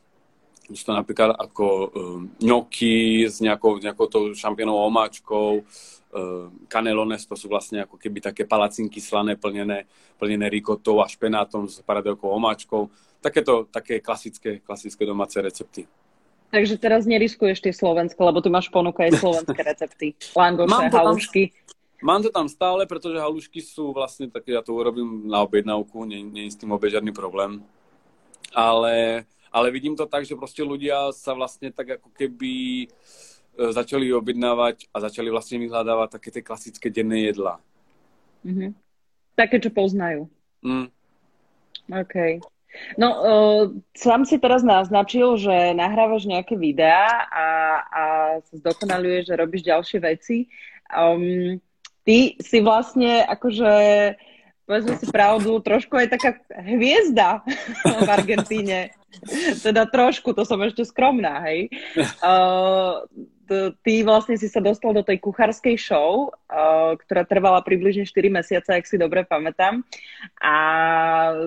to 0.68 0.92
napríklad 0.92 1.32
ako 1.32 1.64
uh, 1.64 1.88
ňoky 2.44 3.24
s 3.24 3.40
nejakou, 3.40 3.80
nejakou 3.80 4.06
tou 4.12 4.22
šampiónovou 4.36 4.84
omáčkou, 4.92 5.64
uh, 5.64 6.52
canelones, 6.68 7.24
to 7.24 7.32
sú 7.32 7.48
vlastne 7.48 7.88
ako 7.88 7.96
keby 7.96 8.20
také 8.20 8.44
palacinky 8.44 9.00
slané, 9.00 9.40
plnené, 9.40 9.88
plnené 10.20 10.46
rikotou 10.52 11.00
a 11.00 11.08
špenátom 11.08 11.64
s 11.64 11.80
paradojkou 11.80 12.28
omáčkou. 12.28 12.92
Takéto, 13.18 13.66
také 13.72 13.98
klasické, 14.04 14.60
klasické 14.60 15.02
domáce 15.08 15.40
recepty. 15.40 15.88
Takže 16.48 16.80
teraz 16.80 17.04
neriskuješ 17.04 17.60
tie 17.60 17.74
slovenské, 17.76 18.16
lebo 18.16 18.40
ty 18.40 18.48
máš 18.48 18.72
ponuka 18.72 19.04
aj 19.04 19.20
slovenské 19.20 19.60
recepty. 19.60 20.16
Langoše, 20.32 20.88
halušky. 20.88 21.52
Mám 21.98 22.22
to 22.22 22.30
tam 22.30 22.46
stále, 22.46 22.86
pretože 22.86 23.18
halušky 23.18 23.58
sú 23.58 23.90
vlastne 23.90 24.30
také, 24.30 24.54
ja 24.54 24.62
to 24.62 24.70
urobím 24.70 25.26
na 25.26 25.42
objednávku, 25.42 26.06
nie, 26.06 26.22
nie 26.22 26.46
je 26.46 26.54
s 26.54 26.58
tým 26.62 26.70
vôbec 26.70 26.94
žiadny 26.94 27.10
problém. 27.10 27.58
Ale, 28.54 29.26
ale 29.50 29.66
vidím 29.74 29.98
to 29.98 30.06
tak, 30.06 30.22
že 30.22 30.38
proste 30.38 30.62
ľudia 30.62 31.10
sa 31.10 31.34
vlastne 31.34 31.74
tak 31.74 31.98
ako 31.98 32.14
keby 32.14 32.86
e, 32.86 32.88
začali 33.74 34.14
objednávať 34.14 34.86
a 34.94 35.02
začali 35.02 35.26
vlastne 35.26 35.58
vyhľadávať 35.58 36.08
také 36.22 36.28
tie 36.30 36.46
klasické 36.46 36.86
denné 36.86 37.26
jedlá. 37.34 37.58
Mm-hmm. 38.46 38.70
Také, 39.34 39.58
čo 39.58 39.74
poznajú. 39.74 40.30
Mm. 40.62 40.86
OK. 41.90 42.38
No, 42.94 43.08
uh, 43.10 43.62
sám 43.96 44.22
si 44.22 44.38
teraz 44.38 44.62
naznačil, 44.62 45.34
že 45.40 45.74
nahrávaš 45.74 46.28
nejaké 46.28 46.54
videá 46.54 47.26
a, 47.26 47.46
a 47.90 48.02
zdokonaluješ, 48.54 49.32
že 49.32 49.40
robíš 49.40 49.62
ďalšie 49.66 49.98
veci. 50.04 50.46
Um, 50.92 51.58
ty 52.08 52.40
si 52.40 52.64
vlastne 52.64 53.20
akože 53.28 53.68
povedzme 54.68 55.00
si 55.00 55.06
pravdu, 55.08 55.64
trošku 55.64 55.96
aj 55.96 56.12
taká 56.12 56.30
hviezda 56.60 57.40
v 58.04 58.08
Argentíne. 58.08 58.92
Teda 59.64 59.88
trošku, 59.88 60.36
to 60.36 60.44
som 60.44 60.60
ešte 60.60 60.84
skromná, 60.84 61.44
hej. 61.48 61.68
Uh, 63.48 63.72
ty 63.80 64.04
vlastne 64.04 64.36
si 64.36 64.44
sa 64.44 64.60
dostal 64.60 64.92
do 64.92 65.00
tej 65.00 65.24
kuchárskej 65.24 65.80
show, 65.80 66.28
uh, 66.28 66.92
ktorá 67.00 67.24
trvala 67.24 67.64
približne 67.64 68.04
4 68.04 68.28
mesiace, 68.28 68.68
ak 68.76 68.84
si 68.84 69.00
dobre 69.00 69.24
pamätám. 69.24 69.80
A 70.36 70.56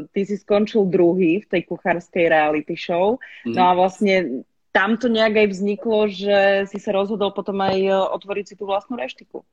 ty 0.09 0.25
si 0.25 0.41
skončil 0.41 0.89
druhý 0.89 1.45
v 1.45 1.49
tej 1.53 1.61
kuchárskej 1.69 2.25
reality 2.25 2.73
show. 2.73 3.21
Mm-hmm. 3.45 3.53
No 3.53 3.61
a 3.69 3.71
vlastne 3.77 4.41
tam 4.73 4.97
to 4.97 5.11
nejak 5.11 5.45
aj 5.45 5.47
vzniklo, 5.53 6.09
že 6.09 6.65
si 6.71 6.81
sa 6.81 6.95
rozhodol 6.95 7.35
potom 7.35 7.59
aj 7.61 7.77
e, 7.77 7.91
otvoriť 7.91 8.45
si 8.49 8.55
tú 8.57 8.65
vlastnú 8.65 8.97
reštiku. 8.97 9.43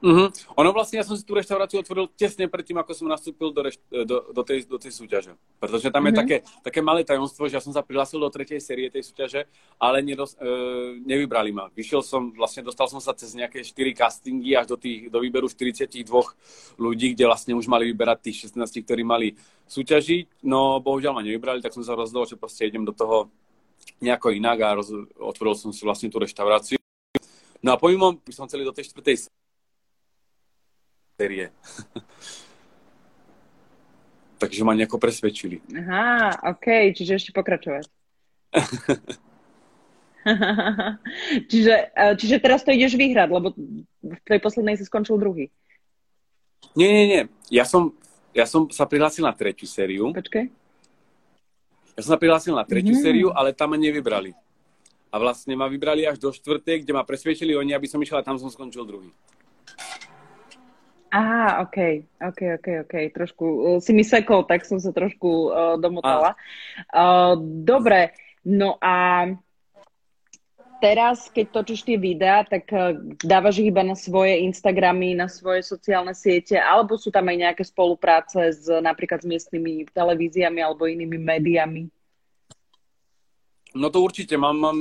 Uh-huh. 0.00 0.28
Ono 0.60 0.70
vlastne, 0.72 1.00
ja 1.00 1.04
som 1.04 1.16
si 1.16 1.24
tú 1.24 1.32
reštauráciu 1.36 1.80
otvoril 1.80 2.08
tesne 2.14 2.46
predtým, 2.46 2.76
ako 2.80 2.92
som 2.92 3.06
nastúpil 3.08 3.50
do, 3.52 3.60
rešt- 3.64 3.82
do, 3.88 4.28
do, 4.32 4.42
tej, 4.44 4.68
do 4.68 4.76
tej 4.76 4.92
súťaže. 4.92 5.32
Pretože 5.56 5.88
tam 5.88 6.04
uh-huh. 6.04 6.12
je 6.12 6.14
mhm. 6.14 6.20
také, 6.20 6.36
také 6.62 6.80
malé 6.84 7.00
tajomstvo, 7.02 7.48
že 7.48 7.56
ja 7.58 7.62
som 7.64 7.72
sa 7.72 7.80
prihlásil 7.84 8.20
do 8.20 8.28
tretej 8.28 8.60
série 8.60 8.92
tej 8.92 9.04
súťaže, 9.08 9.48
ale 9.80 10.04
nedos- 10.04 10.36
e, 10.36 11.00
nevybrali 11.00 11.50
ma. 11.52 11.72
Vyšiel 11.72 12.04
som, 12.04 12.32
vlastne 12.32 12.64
dostal 12.64 12.88
som 12.88 13.00
sa 13.00 13.16
cez 13.16 13.32
nejaké 13.32 13.64
4 13.64 13.96
castingy 13.96 14.52
až 14.56 14.72
do, 14.72 14.76
tých, 14.76 15.08
do 15.08 15.18
výberu 15.20 15.48
42 15.48 16.04
ľudí, 16.76 17.16
kde 17.16 17.24
vlastne 17.24 17.52
už 17.56 17.66
mali 17.68 17.88
vyberať 17.88 18.18
tých 18.30 18.52
16, 18.52 18.84
ktorí 18.84 19.02
mali 19.02 19.32
súťažiť. 19.66 20.44
No 20.44 20.78
bohužiaľ 20.80 21.12
ma 21.16 21.22
nevybrali, 21.24 21.64
tak 21.64 21.74
som 21.74 21.82
sa 21.82 21.96
rozhodol, 21.96 22.28
že 22.28 22.38
proste 22.38 22.68
idem 22.68 22.84
do 22.84 22.92
toho 22.92 23.32
nejako 24.00 24.30
inak 24.32 24.58
a 24.60 24.76
roz- 24.76 25.08
otvoril 25.16 25.56
som 25.56 25.72
si 25.72 25.82
vlastne 25.88 26.12
tú 26.12 26.20
reštauráciu. 26.20 26.76
No 27.64 27.74
a 27.74 27.80
pomimo, 27.80 28.14
by 28.20 28.32
som 28.32 28.44
chcel 28.46 28.62
do 28.62 28.76
tej 28.76 28.92
štvrtej 28.92 29.16
série. 29.26 29.45
Takže 34.40 34.68
ma 34.68 34.76
nejako 34.76 35.00
presvedčili. 35.00 35.64
Aha, 35.72 36.52
OK, 36.52 36.92
čiže 36.92 37.16
ešte 37.16 37.32
pokračovať. 37.32 37.88
čiže, 41.50 41.74
e, 41.96 42.04
čiže 42.20 42.36
teraz 42.44 42.60
to 42.60 42.68
ideš 42.68 43.00
vyhrať, 43.00 43.32
lebo 43.32 43.56
v 44.04 44.20
tej 44.28 44.40
poslednej 44.44 44.76
si 44.76 44.84
skončil 44.84 45.16
druhý. 45.16 45.48
Nie, 46.76 46.92
nie, 46.92 47.06
nie. 47.08 47.22
Ja 47.48 47.64
som, 47.64 47.96
ja 48.36 48.44
som 48.44 48.68
sa 48.68 48.84
prihlásil 48.84 49.24
na 49.24 49.32
tretiu 49.32 49.64
sériu. 49.64 50.12
Počkej. 50.12 50.52
Ja 51.96 52.00
som 52.04 52.12
sa 52.12 52.20
prihlásil 52.20 52.52
na 52.52 52.68
tretiu 52.68 52.92
mm. 52.92 53.00
sériu, 53.00 53.32
ale 53.32 53.56
tam 53.56 53.72
ma 53.72 53.80
nevybrali. 53.80 54.36
A 55.08 55.16
vlastne 55.16 55.56
ma 55.56 55.64
vybrali 55.64 56.04
až 56.04 56.20
do 56.20 56.28
štvrtej, 56.28 56.84
kde 56.84 56.92
ma 56.92 57.08
presvedčili 57.08 57.56
oni, 57.56 57.72
aby 57.72 57.88
som 57.88 57.96
išiel 57.96 58.20
a 58.20 58.26
tam 58.26 58.36
som 58.36 58.52
skončil 58.52 58.84
druhý. 58.84 59.08
Aha, 61.10 61.62
OK, 61.62 61.78
OK, 62.18 62.40
OK, 62.58 62.66
OK. 62.82 62.94
Trošku 63.14 63.44
uh, 63.46 63.78
si 63.78 63.94
mi 63.94 64.02
sekol, 64.02 64.42
tak 64.42 64.66
som 64.66 64.82
sa 64.82 64.90
trošku 64.90 65.30
uh, 65.48 65.74
domotala. 65.78 66.34
Uh, 66.90 67.38
dobre, 67.62 68.10
no 68.42 68.74
a 68.82 69.30
teraz, 70.82 71.30
keď 71.30 71.46
točíš 71.54 71.86
tie 71.86 71.94
videá, 71.94 72.42
tak 72.42 72.66
uh, 72.74 72.98
dávaš 73.22 73.62
ich 73.62 73.70
iba 73.70 73.86
na 73.86 73.94
svoje 73.94 74.42
Instagramy, 74.50 75.14
na 75.14 75.30
svoje 75.30 75.62
sociálne 75.62 76.12
siete, 76.12 76.58
alebo 76.58 76.98
sú 76.98 77.14
tam 77.14 77.30
aj 77.30 77.36
nejaké 77.38 77.62
spolupráce 77.62 78.50
s 78.50 78.66
napríklad 78.66 79.22
s 79.22 79.30
miestnymi 79.30 79.86
televíziami 79.94 80.58
alebo 80.58 80.90
inými 80.90 81.16
médiami? 81.22 81.86
No 83.76 83.94
to 83.94 84.02
určite. 84.02 84.34
Mám, 84.34 84.56
mám 84.58 84.78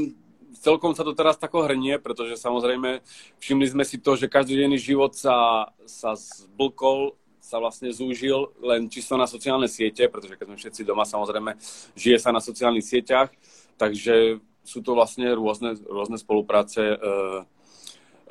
celkom 0.57 0.95
sa 0.95 1.03
to 1.03 1.11
teraz 1.15 1.35
tako 1.35 1.67
hrnie, 1.67 1.99
pretože 1.99 2.39
samozrejme 2.39 3.03
všimli 3.39 3.67
sme 3.71 3.83
si 3.83 3.99
to, 3.99 4.15
že 4.15 4.31
každodenný 4.31 4.79
život 4.79 5.13
sa, 5.13 5.69
sa 5.85 6.15
zblkol, 6.15 7.15
sa 7.45 7.61
vlastne 7.61 7.93
zúžil 7.93 8.49
len 8.63 8.89
čisto 8.89 9.13
na 9.15 9.29
sociálne 9.29 9.69
siete, 9.69 10.09
pretože 10.09 10.33
keď 10.33 10.45
sme 10.49 10.57
všetci 10.57 10.81
doma, 10.81 11.05
samozrejme, 11.05 11.53
žije 11.93 12.17
sa 12.17 12.33
na 12.33 12.41
sociálnych 12.41 12.81
sieťach, 12.81 13.29
takže 13.77 14.41
sú 14.65 14.81
to 14.81 14.97
vlastne 14.97 15.29
rôzne, 15.37 15.77
rôzne 15.85 16.17
spolupráce 16.17 16.81
e, 16.81 16.97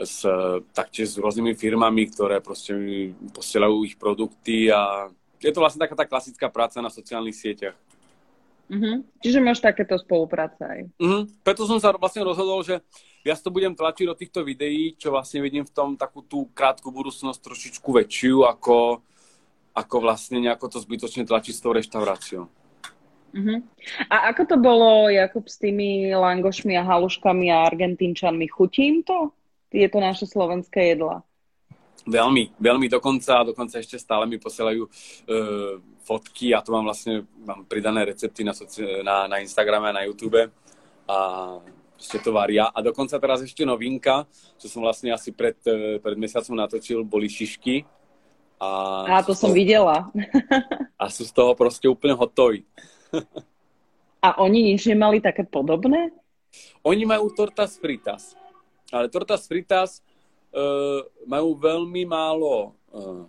s, 0.02 0.26
taktiež 0.74 1.14
s 1.14 1.20
rôznymi 1.22 1.54
firmami, 1.54 2.10
ktoré 2.10 2.42
proste 2.42 2.74
posielajú 3.30 3.87
ich 3.87 3.94
produkty 3.94 4.66
a 4.74 5.14
je 5.38 5.52
to 5.54 5.62
vlastne 5.62 5.78
taká 5.78 5.94
tá 5.94 6.04
klasická 6.08 6.50
práca 6.50 6.82
na 6.82 6.90
sociálnych 6.90 7.38
sieťach. 7.38 7.78
Uh-huh. 8.64 9.05
Čiže 9.20 9.44
máš 9.44 9.61
takéto 9.61 9.96
spolupráce 10.00 10.64
aj. 10.64 10.81
Uh-huh. 10.96 11.29
Preto 11.44 11.68
som 11.68 11.77
sa 11.77 11.92
vlastne 11.92 12.24
rozhodol, 12.24 12.64
že 12.64 12.81
ja 13.20 13.37
to 13.37 13.53
budem 13.53 13.77
tlačiť 13.77 14.07
do 14.09 14.16
týchto 14.16 14.40
videí, 14.40 14.96
čo 14.96 15.12
vlastne 15.12 15.44
vidím 15.44 15.64
v 15.68 15.72
tom 15.72 15.96
takú 15.96 16.24
tú 16.24 16.48
krátku 16.53 16.88
budúcnosť 16.88 17.40
trošičku 17.40 17.88
väčšiu, 17.92 18.48
ako, 18.48 19.05
ako 19.77 19.96
vlastne 20.00 20.40
nejako 20.40 20.72
to 20.72 20.79
zbytočne 20.81 21.29
tlačiť 21.29 21.53
s 21.53 21.62
tou 21.62 21.72
reštauráciou. 21.77 22.44
Uh-huh. 23.35 23.59
A 24.09 24.31
ako 24.33 24.42
to 24.46 24.57
bolo, 24.57 25.11
Jakub, 25.11 25.44
s 25.50 25.59
tými 25.59 26.14
langošmi 26.14 26.79
a 26.79 26.87
haluškami 26.87 27.50
a 27.50 27.66
argentínčanmi? 27.68 28.46
Chutí 28.48 28.88
im 28.88 29.00
to? 29.03 29.35
to 29.74 29.98
naše 29.98 30.31
slovenské 30.31 30.94
jedla? 30.94 31.27
Veľmi, 32.04 32.52
veľmi 32.60 32.86
dokonca, 32.92 33.48
dokonca 33.48 33.80
ešte 33.80 33.96
stále 33.96 34.28
mi 34.28 34.36
posielajú 34.36 34.82
uh, 34.84 35.80
fotky 36.04 36.52
a 36.52 36.60
to 36.60 36.68
mám 36.68 36.84
vlastne, 36.84 37.24
mám 37.40 37.64
pridané 37.64 38.04
recepty 38.04 38.44
na, 38.44 38.52
na, 39.00 39.16
na 39.24 39.36
Instagrame 39.40 39.88
a 39.88 39.96
na 39.96 40.04
YouTube 40.04 40.36
a 41.08 41.18
ešte 41.96 42.20
to 42.20 42.36
varia. 42.36 42.68
A 42.68 42.84
dokonca 42.84 43.16
teraz 43.16 43.40
ešte 43.40 43.64
novinka, 43.64 44.28
čo 44.60 44.68
som 44.68 44.84
vlastne 44.84 45.16
asi 45.16 45.32
pred, 45.32 45.56
uh, 45.64 45.96
pred 45.96 46.16
mesiacom 46.20 46.52
natočil, 46.52 47.08
boli 47.08 47.24
šišky. 47.24 47.88
A, 48.60 48.68
a 49.08 49.24
to 49.24 49.32
som 49.32 49.48
toho, 49.48 49.56
videla. 49.56 50.12
a 51.00 51.04
sú 51.08 51.24
z 51.24 51.32
toho 51.32 51.56
proste 51.56 51.88
úplne 51.88 52.12
hotoví. 52.12 52.68
a 54.20 54.44
oni 54.44 54.76
nič 54.76 54.84
nemali 54.92 55.24
také 55.24 55.40
podobné? 55.48 56.12
Oni 56.84 57.08
majú 57.08 57.32
tortas 57.32 57.80
fritas. 57.80 58.36
Ale 58.92 59.08
tortas 59.08 59.48
fritas 59.48 60.04
majú 61.26 61.58
veľmi 61.58 62.02
málo 62.06 62.78
uh, 62.94 63.26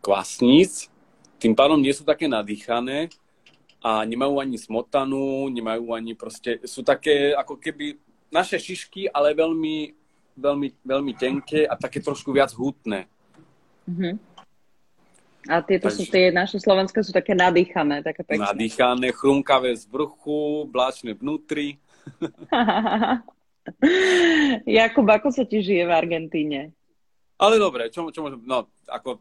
kvasníc, 0.00 0.88
tým 1.40 1.56
pádom 1.56 1.80
nie 1.80 1.92
sú 1.92 2.04
také 2.04 2.28
nadýchané 2.28 3.08
a 3.80 4.04
nemajú 4.04 4.40
ani 4.40 4.60
smotanu, 4.60 5.48
nemajú 5.48 5.96
ani 5.96 6.12
proste, 6.12 6.60
sú 6.68 6.84
také 6.84 7.32
ako 7.32 7.56
keby 7.56 7.96
naše 8.28 8.60
šišky, 8.60 9.08
ale 9.08 9.32
veľmi, 9.32 9.96
veľmi, 10.36 10.68
veľmi 10.84 11.12
tenké 11.16 11.64
a 11.64 11.74
také 11.76 12.04
trošku 12.04 12.32
viac 12.32 12.52
hutné. 12.52 13.08
Mm-hmm. 13.88 14.14
A 15.48 15.64
tieto 15.64 15.88
Takže, 15.88 15.96
sú 15.96 16.04
tie 16.12 16.28
naše 16.28 16.60
slovenské 16.60 17.00
sú 17.00 17.16
také 17.16 17.32
nadýchané, 17.32 18.04
také 18.04 18.20
pekné. 18.20 18.44
Nadýchané, 18.44 19.08
chrumkavé 19.16 19.72
z 19.72 19.88
vrchu, 19.88 20.68
bláčne 20.68 21.16
vnútri. 21.16 21.80
Jakub, 24.78 25.06
ako 25.06 25.28
sa 25.30 25.44
ti 25.46 25.60
žije 25.60 25.86
v 25.86 25.92
Argentíne? 25.92 26.60
Ale 27.40 27.56
dobre, 27.56 27.88
čo, 27.88 28.08
čo 28.12 28.20
môžem, 28.20 28.40
no, 28.44 28.68
ako, 28.88 29.20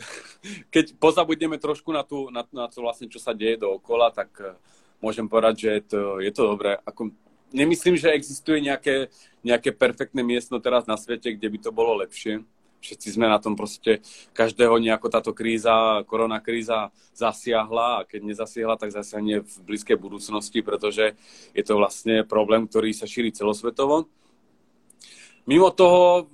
keď 0.74 0.96
pozabudneme 1.00 1.56
trošku 1.56 1.88
na, 1.94 2.04
tú, 2.04 2.28
na, 2.28 2.44
na 2.52 2.68
to 2.68 2.84
vlastne, 2.84 3.08
čo 3.08 3.22
sa 3.22 3.32
deje 3.32 3.60
dookola, 3.60 4.12
tak 4.12 4.30
uh, 4.42 4.56
môžem 5.00 5.24
povedať, 5.28 5.54
že 5.56 5.72
to, 5.92 6.20
je 6.20 6.32
to 6.32 6.42
dobré. 6.44 6.76
Ako, 6.84 7.12
nemyslím, 7.54 7.96
že 7.96 8.12
existuje 8.12 8.60
nejaké, 8.60 9.08
nejaké 9.40 9.72
perfektné 9.72 10.20
miesto 10.20 10.58
teraz 10.58 10.84
na 10.84 10.98
svete, 11.00 11.32
kde 11.32 11.48
by 11.48 11.58
to 11.62 11.70
bolo 11.72 12.02
lepšie 12.02 12.44
všetci 12.86 13.18
sme 13.18 13.26
na 13.26 13.42
tom 13.42 13.58
proste, 13.58 13.98
každého 14.30 14.78
nejako 14.78 15.10
táto 15.10 15.34
kríza, 15.34 16.06
korona 16.06 16.38
kríza 16.38 16.94
zasiahla 17.18 18.02
a 18.02 18.06
keď 18.06 18.20
nezasiahla, 18.30 18.78
tak 18.78 18.94
zasiahne 18.94 19.42
v 19.42 19.54
blízkej 19.66 19.98
budúcnosti, 19.98 20.62
pretože 20.62 21.18
je 21.50 21.62
to 21.66 21.74
vlastne 21.74 22.22
problém, 22.22 22.70
ktorý 22.70 22.94
sa 22.94 23.10
šíri 23.10 23.34
celosvetovo. 23.34 24.06
Mimo 25.50 25.74
toho 25.74 26.30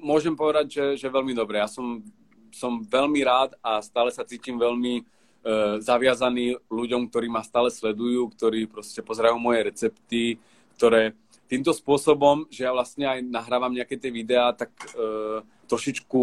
môžem 0.00 0.32
povedať, 0.36 0.66
že, 0.68 0.84
že 1.04 1.08
veľmi 1.12 1.32
dobre. 1.36 1.60
Ja 1.60 1.68
som, 1.68 2.04
som 2.52 2.84
veľmi 2.84 3.20
rád 3.24 3.56
a 3.64 3.80
stále 3.80 4.12
sa 4.12 4.24
cítim 4.24 4.60
veľmi 4.60 5.00
e, 5.00 5.02
zaviazaný 5.80 6.60
ľuďom, 6.68 7.08
ktorí 7.08 7.32
ma 7.32 7.40
stále 7.40 7.72
sledujú, 7.72 8.28
ktorí 8.36 8.68
proste 8.68 9.00
pozerajú 9.00 9.40
moje 9.40 9.60
recepty, 9.64 10.36
ktoré 10.76 11.16
týmto 11.48 11.72
spôsobom, 11.76 12.48
že 12.48 12.64
ja 12.64 12.72
vlastne 12.72 13.04
aj 13.08 13.20
nahrávam 13.24 13.72
nejaké 13.72 14.00
tie 14.00 14.10
videá, 14.10 14.52
tak 14.56 14.72
e, 14.94 15.44
trošičku 15.68 16.20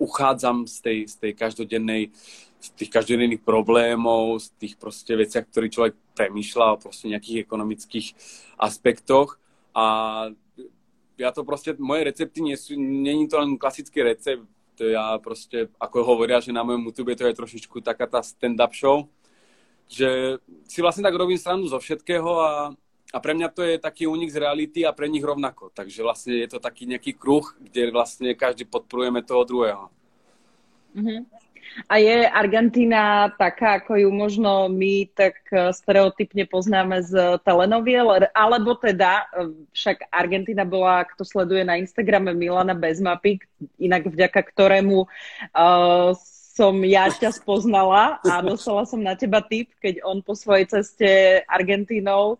uchádzam 0.00 0.64
z 0.64 0.76
tej, 0.80 0.98
z 1.08 1.14
tej 1.20 1.32
každodennej, 1.36 2.02
z 2.60 2.68
tých 2.76 2.90
každodenných 2.92 3.44
problémov, 3.44 4.40
z 4.40 4.48
tých 4.56 4.74
proste 4.80 5.12
veciach, 5.16 5.48
ktoré 5.48 5.68
človek 5.68 5.94
premýšľa 6.16 6.66
o 6.76 6.80
proste 6.80 7.12
nejakých 7.12 7.44
ekonomických 7.44 8.06
aspektoch. 8.56 9.36
A 9.76 9.84
ja 11.20 11.30
to 11.36 11.44
proste, 11.44 11.76
moje 11.76 12.08
recepty 12.08 12.40
nie 12.40 12.56
sú, 12.56 12.80
není 12.80 13.28
to 13.28 13.36
len 13.36 13.60
klasický 13.60 14.00
recept, 14.00 14.48
ja 14.80 15.20
proste, 15.20 15.68
ako 15.76 16.00
hovoria, 16.00 16.40
že 16.40 16.56
na 16.56 16.64
mojom 16.64 16.88
YouTube 16.88 17.12
to 17.12 17.28
je 17.28 17.36
trošičku 17.36 17.84
taká 17.84 18.08
tá 18.08 18.24
stand-up 18.24 18.72
show, 18.72 19.04
že 19.84 20.40
si 20.64 20.80
vlastne 20.80 21.04
tak 21.04 21.12
robím 21.12 21.36
stranu 21.36 21.68
zo 21.68 21.76
všetkého 21.76 22.30
a 22.40 22.50
a 23.10 23.18
pre 23.18 23.34
mňa 23.34 23.48
to 23.50 23.66
je 23.66 23.76
taký 23.82 24.06
únik 24.06 24.30
z 24.30 24.38
reality 24.38 24.86
a 24.86 24.94
pre 24.94 25.10
nich 25.10 25.22
rovnako. 25.22 25.74
Takže 25.74 26.06
vlastne 26.06 26.38
je 26.38 26.48
to 26.50 26.62
taký 26.62 26.86
nejaký 26.86 27.18
kruh, 27.18 27.42
kde 27.58 27.90
vlastne 27.90 28.30
každý 28.38 28.70
podporujeme 28.70 29.26
toho 29.26 29.42
druhého. 29.42 29.84
Uh-huh. 30.94 31.22
A 31.86 32.02
je 32.02 32.26
Argentína 32.26 33.30
taká, 33.38 33.78
ako 33.78 33.94
ju 33.94 34.10
možno 34.10 34.66
my 34.66 35.06
tak 35.14 35.38
eh, 35.54 35.70
stereotypne 35.70 36.46
poznáme 36.50 37.02
z 37.02 37.38
telenoviel, 37.46 38.30
alebo 38.34 38.74
teda 38.74 39.26
eh, 39.30 39.54
však 39.70 40.10
Argentína 40.10 40.66
bola, 40.66 41.06
kto 41.06 41.22
sleduje 41.22 41.62
na 41.62 41.78
Instagrame 41.78 42.34
Milana 42.34 42.74
bez 42.74 42.98
mapy, 42.98 43.38
inak 43.78 44.06
vďaka 44.08 44.40
ktorému 44.40 45.04
uh, 45.04 46.10
som 46.56 46.74
ja 46.80 47.12
ťa 47.12 47.32
spoznala 47.36 48.18
a 48.24 48.40
dostala 48.40 48.88
som 48.88 49.00
na 49.00 49.12
teba 49.14 49.44
tip, 49.44 49.68
keď 49.84 50.00
on 50.04 50.24
po 50.24 50.32
svojej 50.32 50.64
ceste 50.68 51.40
Argentínou 51.44 52.36
uh, 52.36 52.38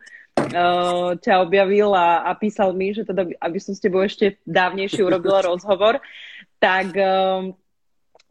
ťa 1.25 1.35
objavil 1.43 1.95
a, 1.95 2.27
a 2.27 2.31
písal 2.35 2.75
mi, 2.75 2.93
že 2.93 3.07
teda, 3.07 3.27
aby 3.41 3.59
som 3.59 3.73
s 3.75 3.83
tebou 3.83 4.03
ešte 4.03 4.39
dávnejšie 4.45 5.03
urobila 5.05 5.45
rozhovor, 5.51 6.03
tak, 6.61 6.93
uh, 6.95 7.51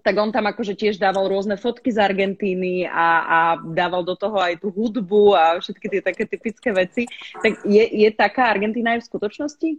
tak 0.03 0.15
on 0.15 0.29
tam 0.29 0.45
akože 0.47 0.77
tiež 0.77 1.01
dával 1.01 1.27
rôzne 1.27 1.57
fotky 1.57 1.89
z 1.89 1.99
Argentíny 1.99 2.85
a, 2.85 3.07
a 3.25 3.39
dával 3.59 4.05
do 4.05 4.13
toho 4.13 4.37
aj 4.37 4.61
tú 4.61 4.69
hudbu 4.69 5.33
a 5.35 5.57
všetky 5.57 5.85
tie 5.87 6.01
také 6.03 6.23
typické 6.29 6.69
veci. 6.71 7.03
Tak 7.39 7.65
je, 7.65 7.83
je 7.83 8.09
taká 8.13 8.51
Argentína 8.53 8.95
aj 8.95 9.03
v 9.03 9.09
skutočnosti? 9.09 9.69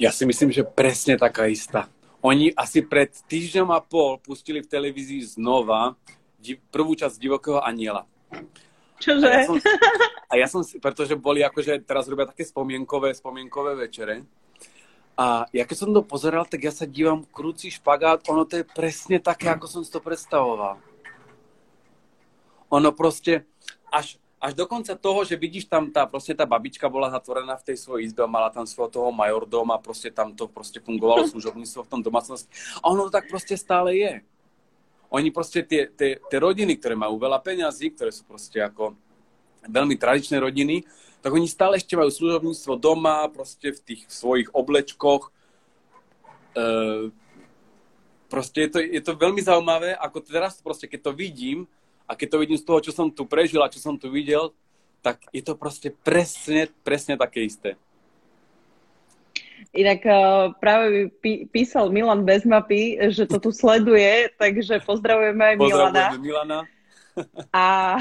Ja 0.00 0.10
si 0.10 0.24
myslím, 0.24 0.48
že 0.48 0.64
presne 0.64 1.20
taká 1.20 1.44
istá. 1.46 1.86
Oni 2.20 2.52
asi 2.52 2.84
pred 2.84 3.12
týždňom 3.12 3.72
a 3.72 3.80
pol 3.80 4.20
pustili 4.20 4.60
v 4.60 4.68
televízii 4.68 5.40
znova 5.40 5.96
prvú 6.72 6.96
časť 6.96 7.20
Divokého 7.20 7.60
aniela. 7.60 8.04
Čože? 9.00 9.24
A 9.24 9.32
ja 9.32 9.42
som, 9.48 9.56
a 10.28 10.34
ja 10.36 10.46
som 10.46 10.60
pretože 10.78 11.16
boli 11.16 11.40
akože 11.40 11.80
teraz 11.88 12.04
robia 12.04 12.28
také 12.28 12.44
spomienkové, 12.44 13.16
spomienkové 13.16 13.74
večere. 13.88 14.28
A 15.16 15.48
ja 15.52 15.64
keď 15.68 15.76
som 15.76 15.90
to 15.92 16.04
pozeral, 16.04 16.44
tak 16.48 16.64
ja 16.64 16.72
sa 16.72 16.88
dívam 16.88 17.24
krúci 17.28 17.68
špagát, 17.68 18.24
ono 18.28 18.48
to 18.48 18.60
je 18.60 18.64
presne 18.64 19.20
také, 19.20 19.52
ako 19.52 19.68
som 19.68 19.82
si 19.84 19.92
to 19.92 20.00
predstavoval. 20.00 20.80
Ono 22.72 22.88
proste, 22.94 23.44
až, 23.92 24.16
až 24.40 24.52
do 24.56 24.64
konca 24.64 24.96
toho, 24.96 25.20
že 25.26 25.36
vidíš 25.36 25.68
tam, 25.68 25.92
tá, 25.92 26.08
proste 26.08 26.32
tá 26.32 26.48
babička 26.48 26.88
bola 26.88 27.12
zatvorená 27.12 27.58
v 27.60 27.66
tej 27.68 27.76
svojej 27.76 28.08
izbe, 28.08 28.24
mala 28.24 28.48
tam 28.48 28.64
svojho 28.64 28.88
toho 28.88 29.08
majordoma, 29.12 29.76
proste 29.76 30.08
tam 30.08 30.32
to 30.32 30.48
proste 30.48 30.80
fungovalo 30.80 31.28
služobníctvo 31.28 31.84
v 31.84 31.90
tom 31.90 32.00
domácnosti. 32.00 32.48
A 32.80 32.88
ono 32.88 33.10
to 33.10 33.12
tak 33.12 33.28
proste 33.28 33.60
stále 33.60 33.98
je. 34.00 34.24
Oni 35.10 35.34
proste 35.34 35.66
tie, 35.66 35.90
tie, 35.90 36.22
tie 36.22 36.38
rodiny, 36.38 36.78
ktoré 36.78 36.94
majú 36.94 37.18
veľa 37.18 37.42
peňazí, 37.42 37.90
ktoré 37.94 38.14
sú 38.14 38.22
proste 38.22 38.62
ako 38.62 38.94
veľmi 39.66 39.98
tradičné 39.98 40.38
rodiny, 40.38 40.86
tak 41.20 41.34
oni 41.34 41.50
stále 41.50 41.76
ešte 41.76 41.98
majú 41.98 42.08
služobníctvo 42.08 42.74
doma, 42.80 43.28
proste 43.28 43.76
v 43.76 43.80
tých 43.84 44.02
svojich 44.08 44.48
oblečkoch. 44.56 45.28
E, 46.56 46.70
proste 48.30 48.58
je 48.64 48.70
to, 48.70 48.78
je 48.80 49.02
to 49.04 49.12
veľmi 49.18 49.42
zaujímavé, 49.44 49.92
ako 49.98 50.24
teraz 50.24 50.62
proste, 50.62 50.88
keď 50.88 51.10
to 51.10 51.12
vidím 51.12 51.68
a 52.08 52.16
keď 52.16 52.38
to 52.38 52.40
vidím 52.40 52.58
z 52.58 52.64
toho, 52.64 52.80
čo 52.80 52.92
som 52.94 53.12
tu 53.12 53.28
prežil 53.28 53.60
a 53.60 53.68
čo 53.68 53.82
som 53.82 53.98
tu 54.00 54.08
videl, 54.08 54.54
tak 55.04 55.20
je 55.34 55.42
to 55.44 55.58
proste 55.58 55.92
presne, 56.06 56.72
presne 56.86 57.18
také 57.20 57.44
isté. 57.44 57.76
Inak 59.70 60.02
uh, 60.02 60.50
práve 60.58 61.14
pí, 61.22 61.46
písal 61.46 61.94
Milan 61.94 62.26
bez 62.26 62.42
mapy, 62.42 62.98
že 63.14 63.22
to 63.30 63.38
tu 63.38 63.50
sleduje, 63.54 64.26
takže 64.34 64.82
pozdravujeme 64.82 65.54
aj 65.54 65.56
Pozdravujeme 65.62 66.18
Milana. 66.18 66.18
Milana. 66.18 66.60
A, 67.52 67.98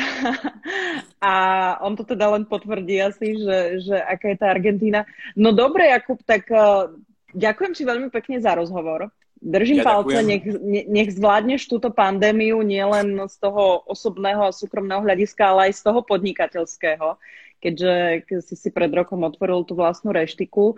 a 1.18 1.34
on 1.82 1.98
to 1.98 2.06
teda 2.06 2.30
len 2.30 2.46
potvrdí 2.46 3.02
asi, 3.02 3.36
že, 3.42 3.58
že 3.84 3.98
aká 3.98 4.32
je 4.32 4.38
tá 4.38 4.48
Argentína. 4.54 5.04
No 5.34 5.50
dobre, 5.52 5.90
Jakub, 5.92 6.22
tak 6.24 6.46
uh, 6.54 6.94
ďakujem 7.34 7.74
ti 7.74 7.84
veľmi 7.84 8.14
pekne 8.14 8.38
za 8.40 8.54
rozhovor. 8.56 9.10
Držím 9.40 9.80
ja 9.80 9.88
palce, 9.88 10.20
nech, 10.20 10.44
nech 10.88 11.16
zvládneš 11.16 11.72
túto 11.72 11.96
pandémiu 11.96 12.60
nielen 12.60 13.24
z 13.32 13.36
toho 13.40 13.88
osobného 13.88 14.44
a 14.44 14.52
súkromného 14.52 15.00
hľadiska, 15.00 15.48
ale 15.48 15.72
aj 15.72 15.80
z 15.80 15.82
toho 15.88 16.00
podnikateľského, 16.04 17.16
keďže 17.64 17.94
si 18.44 18.56
si 18.60 18.70
pred 18.70 18.92
rokom 18.92 19.24
otvoril 19.24 19.64
tú 19.64 19.80
vlastnú 19.80 20.12
reštiku. 20.12 20.76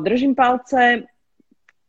Držím 0.00 0.32
palce, 0.32 1.04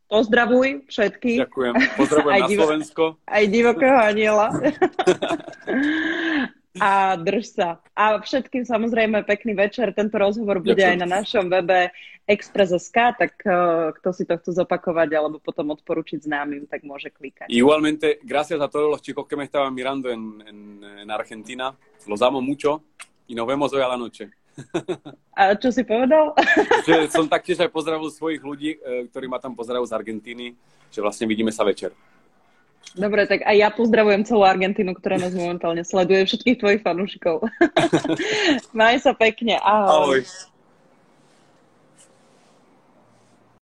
Pozdravuj 0.05 0.85
všetkých. 0.85 1.49
Ďakujem. 1.49 1.73
Pozdravujem 1.97 2.35
aj 2.37 2.41
na 2.41 2.47
divo- 2.47 2.65
Slovensko. 2.69 3.03
Aj 3.25 3.43
divokého 3.49 3.97
aniela. 3.97 4.47
a 6.79 7.15
drž 7.15 7.45
sa. 7.55 7.69
A 7.95 8.19
všetkým 8.19 8.67
samozrejme 8.67 9.23
pekný 9.23 9.55
večer. 9.55 9.95
Tento 9.95 10.19
rozhovor 10.19 10.59
bude 10.59 10.79
Ďakujem. 10.79 10.91
aj 10.91 10.97
na 10.99 11.07
našom 11.07 11.45
webe 11.47 11.91
Express.sk, 12.25 12.97
tak 13.15 13.37
uh, 13.45 13.93
kto 14.01 14.09
si 14.11 14.23
to 14.25 14.35
chce 14.41 14.57
zopakovať 14.57 15.09
alebo 15.13 15.37
potom 15.37 15.71
odporučiť 15.77 16.25
známym, 16.25 16.65
tak 16.65 16.81
môže 16.81 17.13
klikať. 17.13 17.47
Igualmente, 17.53 18.17
gracias 18.25 18.57
a 18.59 18.67
todos 18.67 18.89
los 18.89 19.01
chicos 19.01 19.29
que 19.29 19.37
me 19.37 19.45
estaban 19.45 19.71
mirando 19.71 20.09
en, 20.09 20.41
en, 20.43 20.59
en 21.05 21.09
Argentina. 21.11 21.71
Los 22.09 22.21
amo 22.21 22.41
mucho 22.41 22.81
y 23.27 23.35
nos 23.35 23.47
vemos 23.47 23.71
hoy 23.73 23.81
a 23.81 23.87
la 23.87 23.97
noche. 23.97 24.33
A 25.35 25.51
čo 25.59 25.67
si 25.71 25.83
povedal? 25.83 26.31
že 26.87 27.11
som 27.11 27.27
taktiež 27.27 27.59
aj 27.59 27.69
pozdravil 27.69 28.07
svojich 28.07 28.39
ľudí, 28.39 28.79
e, 28.79 29.07
ktorí 29.11 29.27
ma 29.27 29.35
tam 29.35 29.51
pozdravujú 29.51 29.91
z 29.91 29.95
Argentíny, 29.99 30.45
že 30.87 31.03
vlastne 31.03 31.27
vidíme 31.27 31.51
sa 31.51 31.67
večer. 31.67 31.91
Dobre, 32.93 33.25
tak 33.25 33.41
aj 33.43 33.55
ja 33.57 33.69
pozdravujem 33.73 34.23
celú 34.23 34.45
Argentínu, 34.45 34.93
ktorá 34.95 35.17
nás 35.17 35.33
momentálne 35.33 35.81
sleduje, 35.81 36.29
všetkých 36.29 36.59
tvojich 36.61 36.81
fanúšikov. 36.85 37.43
Maj 38.77 39.01
sa 39.01 39.11
pekne, 39.17 39.57
ahoj. 39.59 40.21
ahoj. 40.21 40.54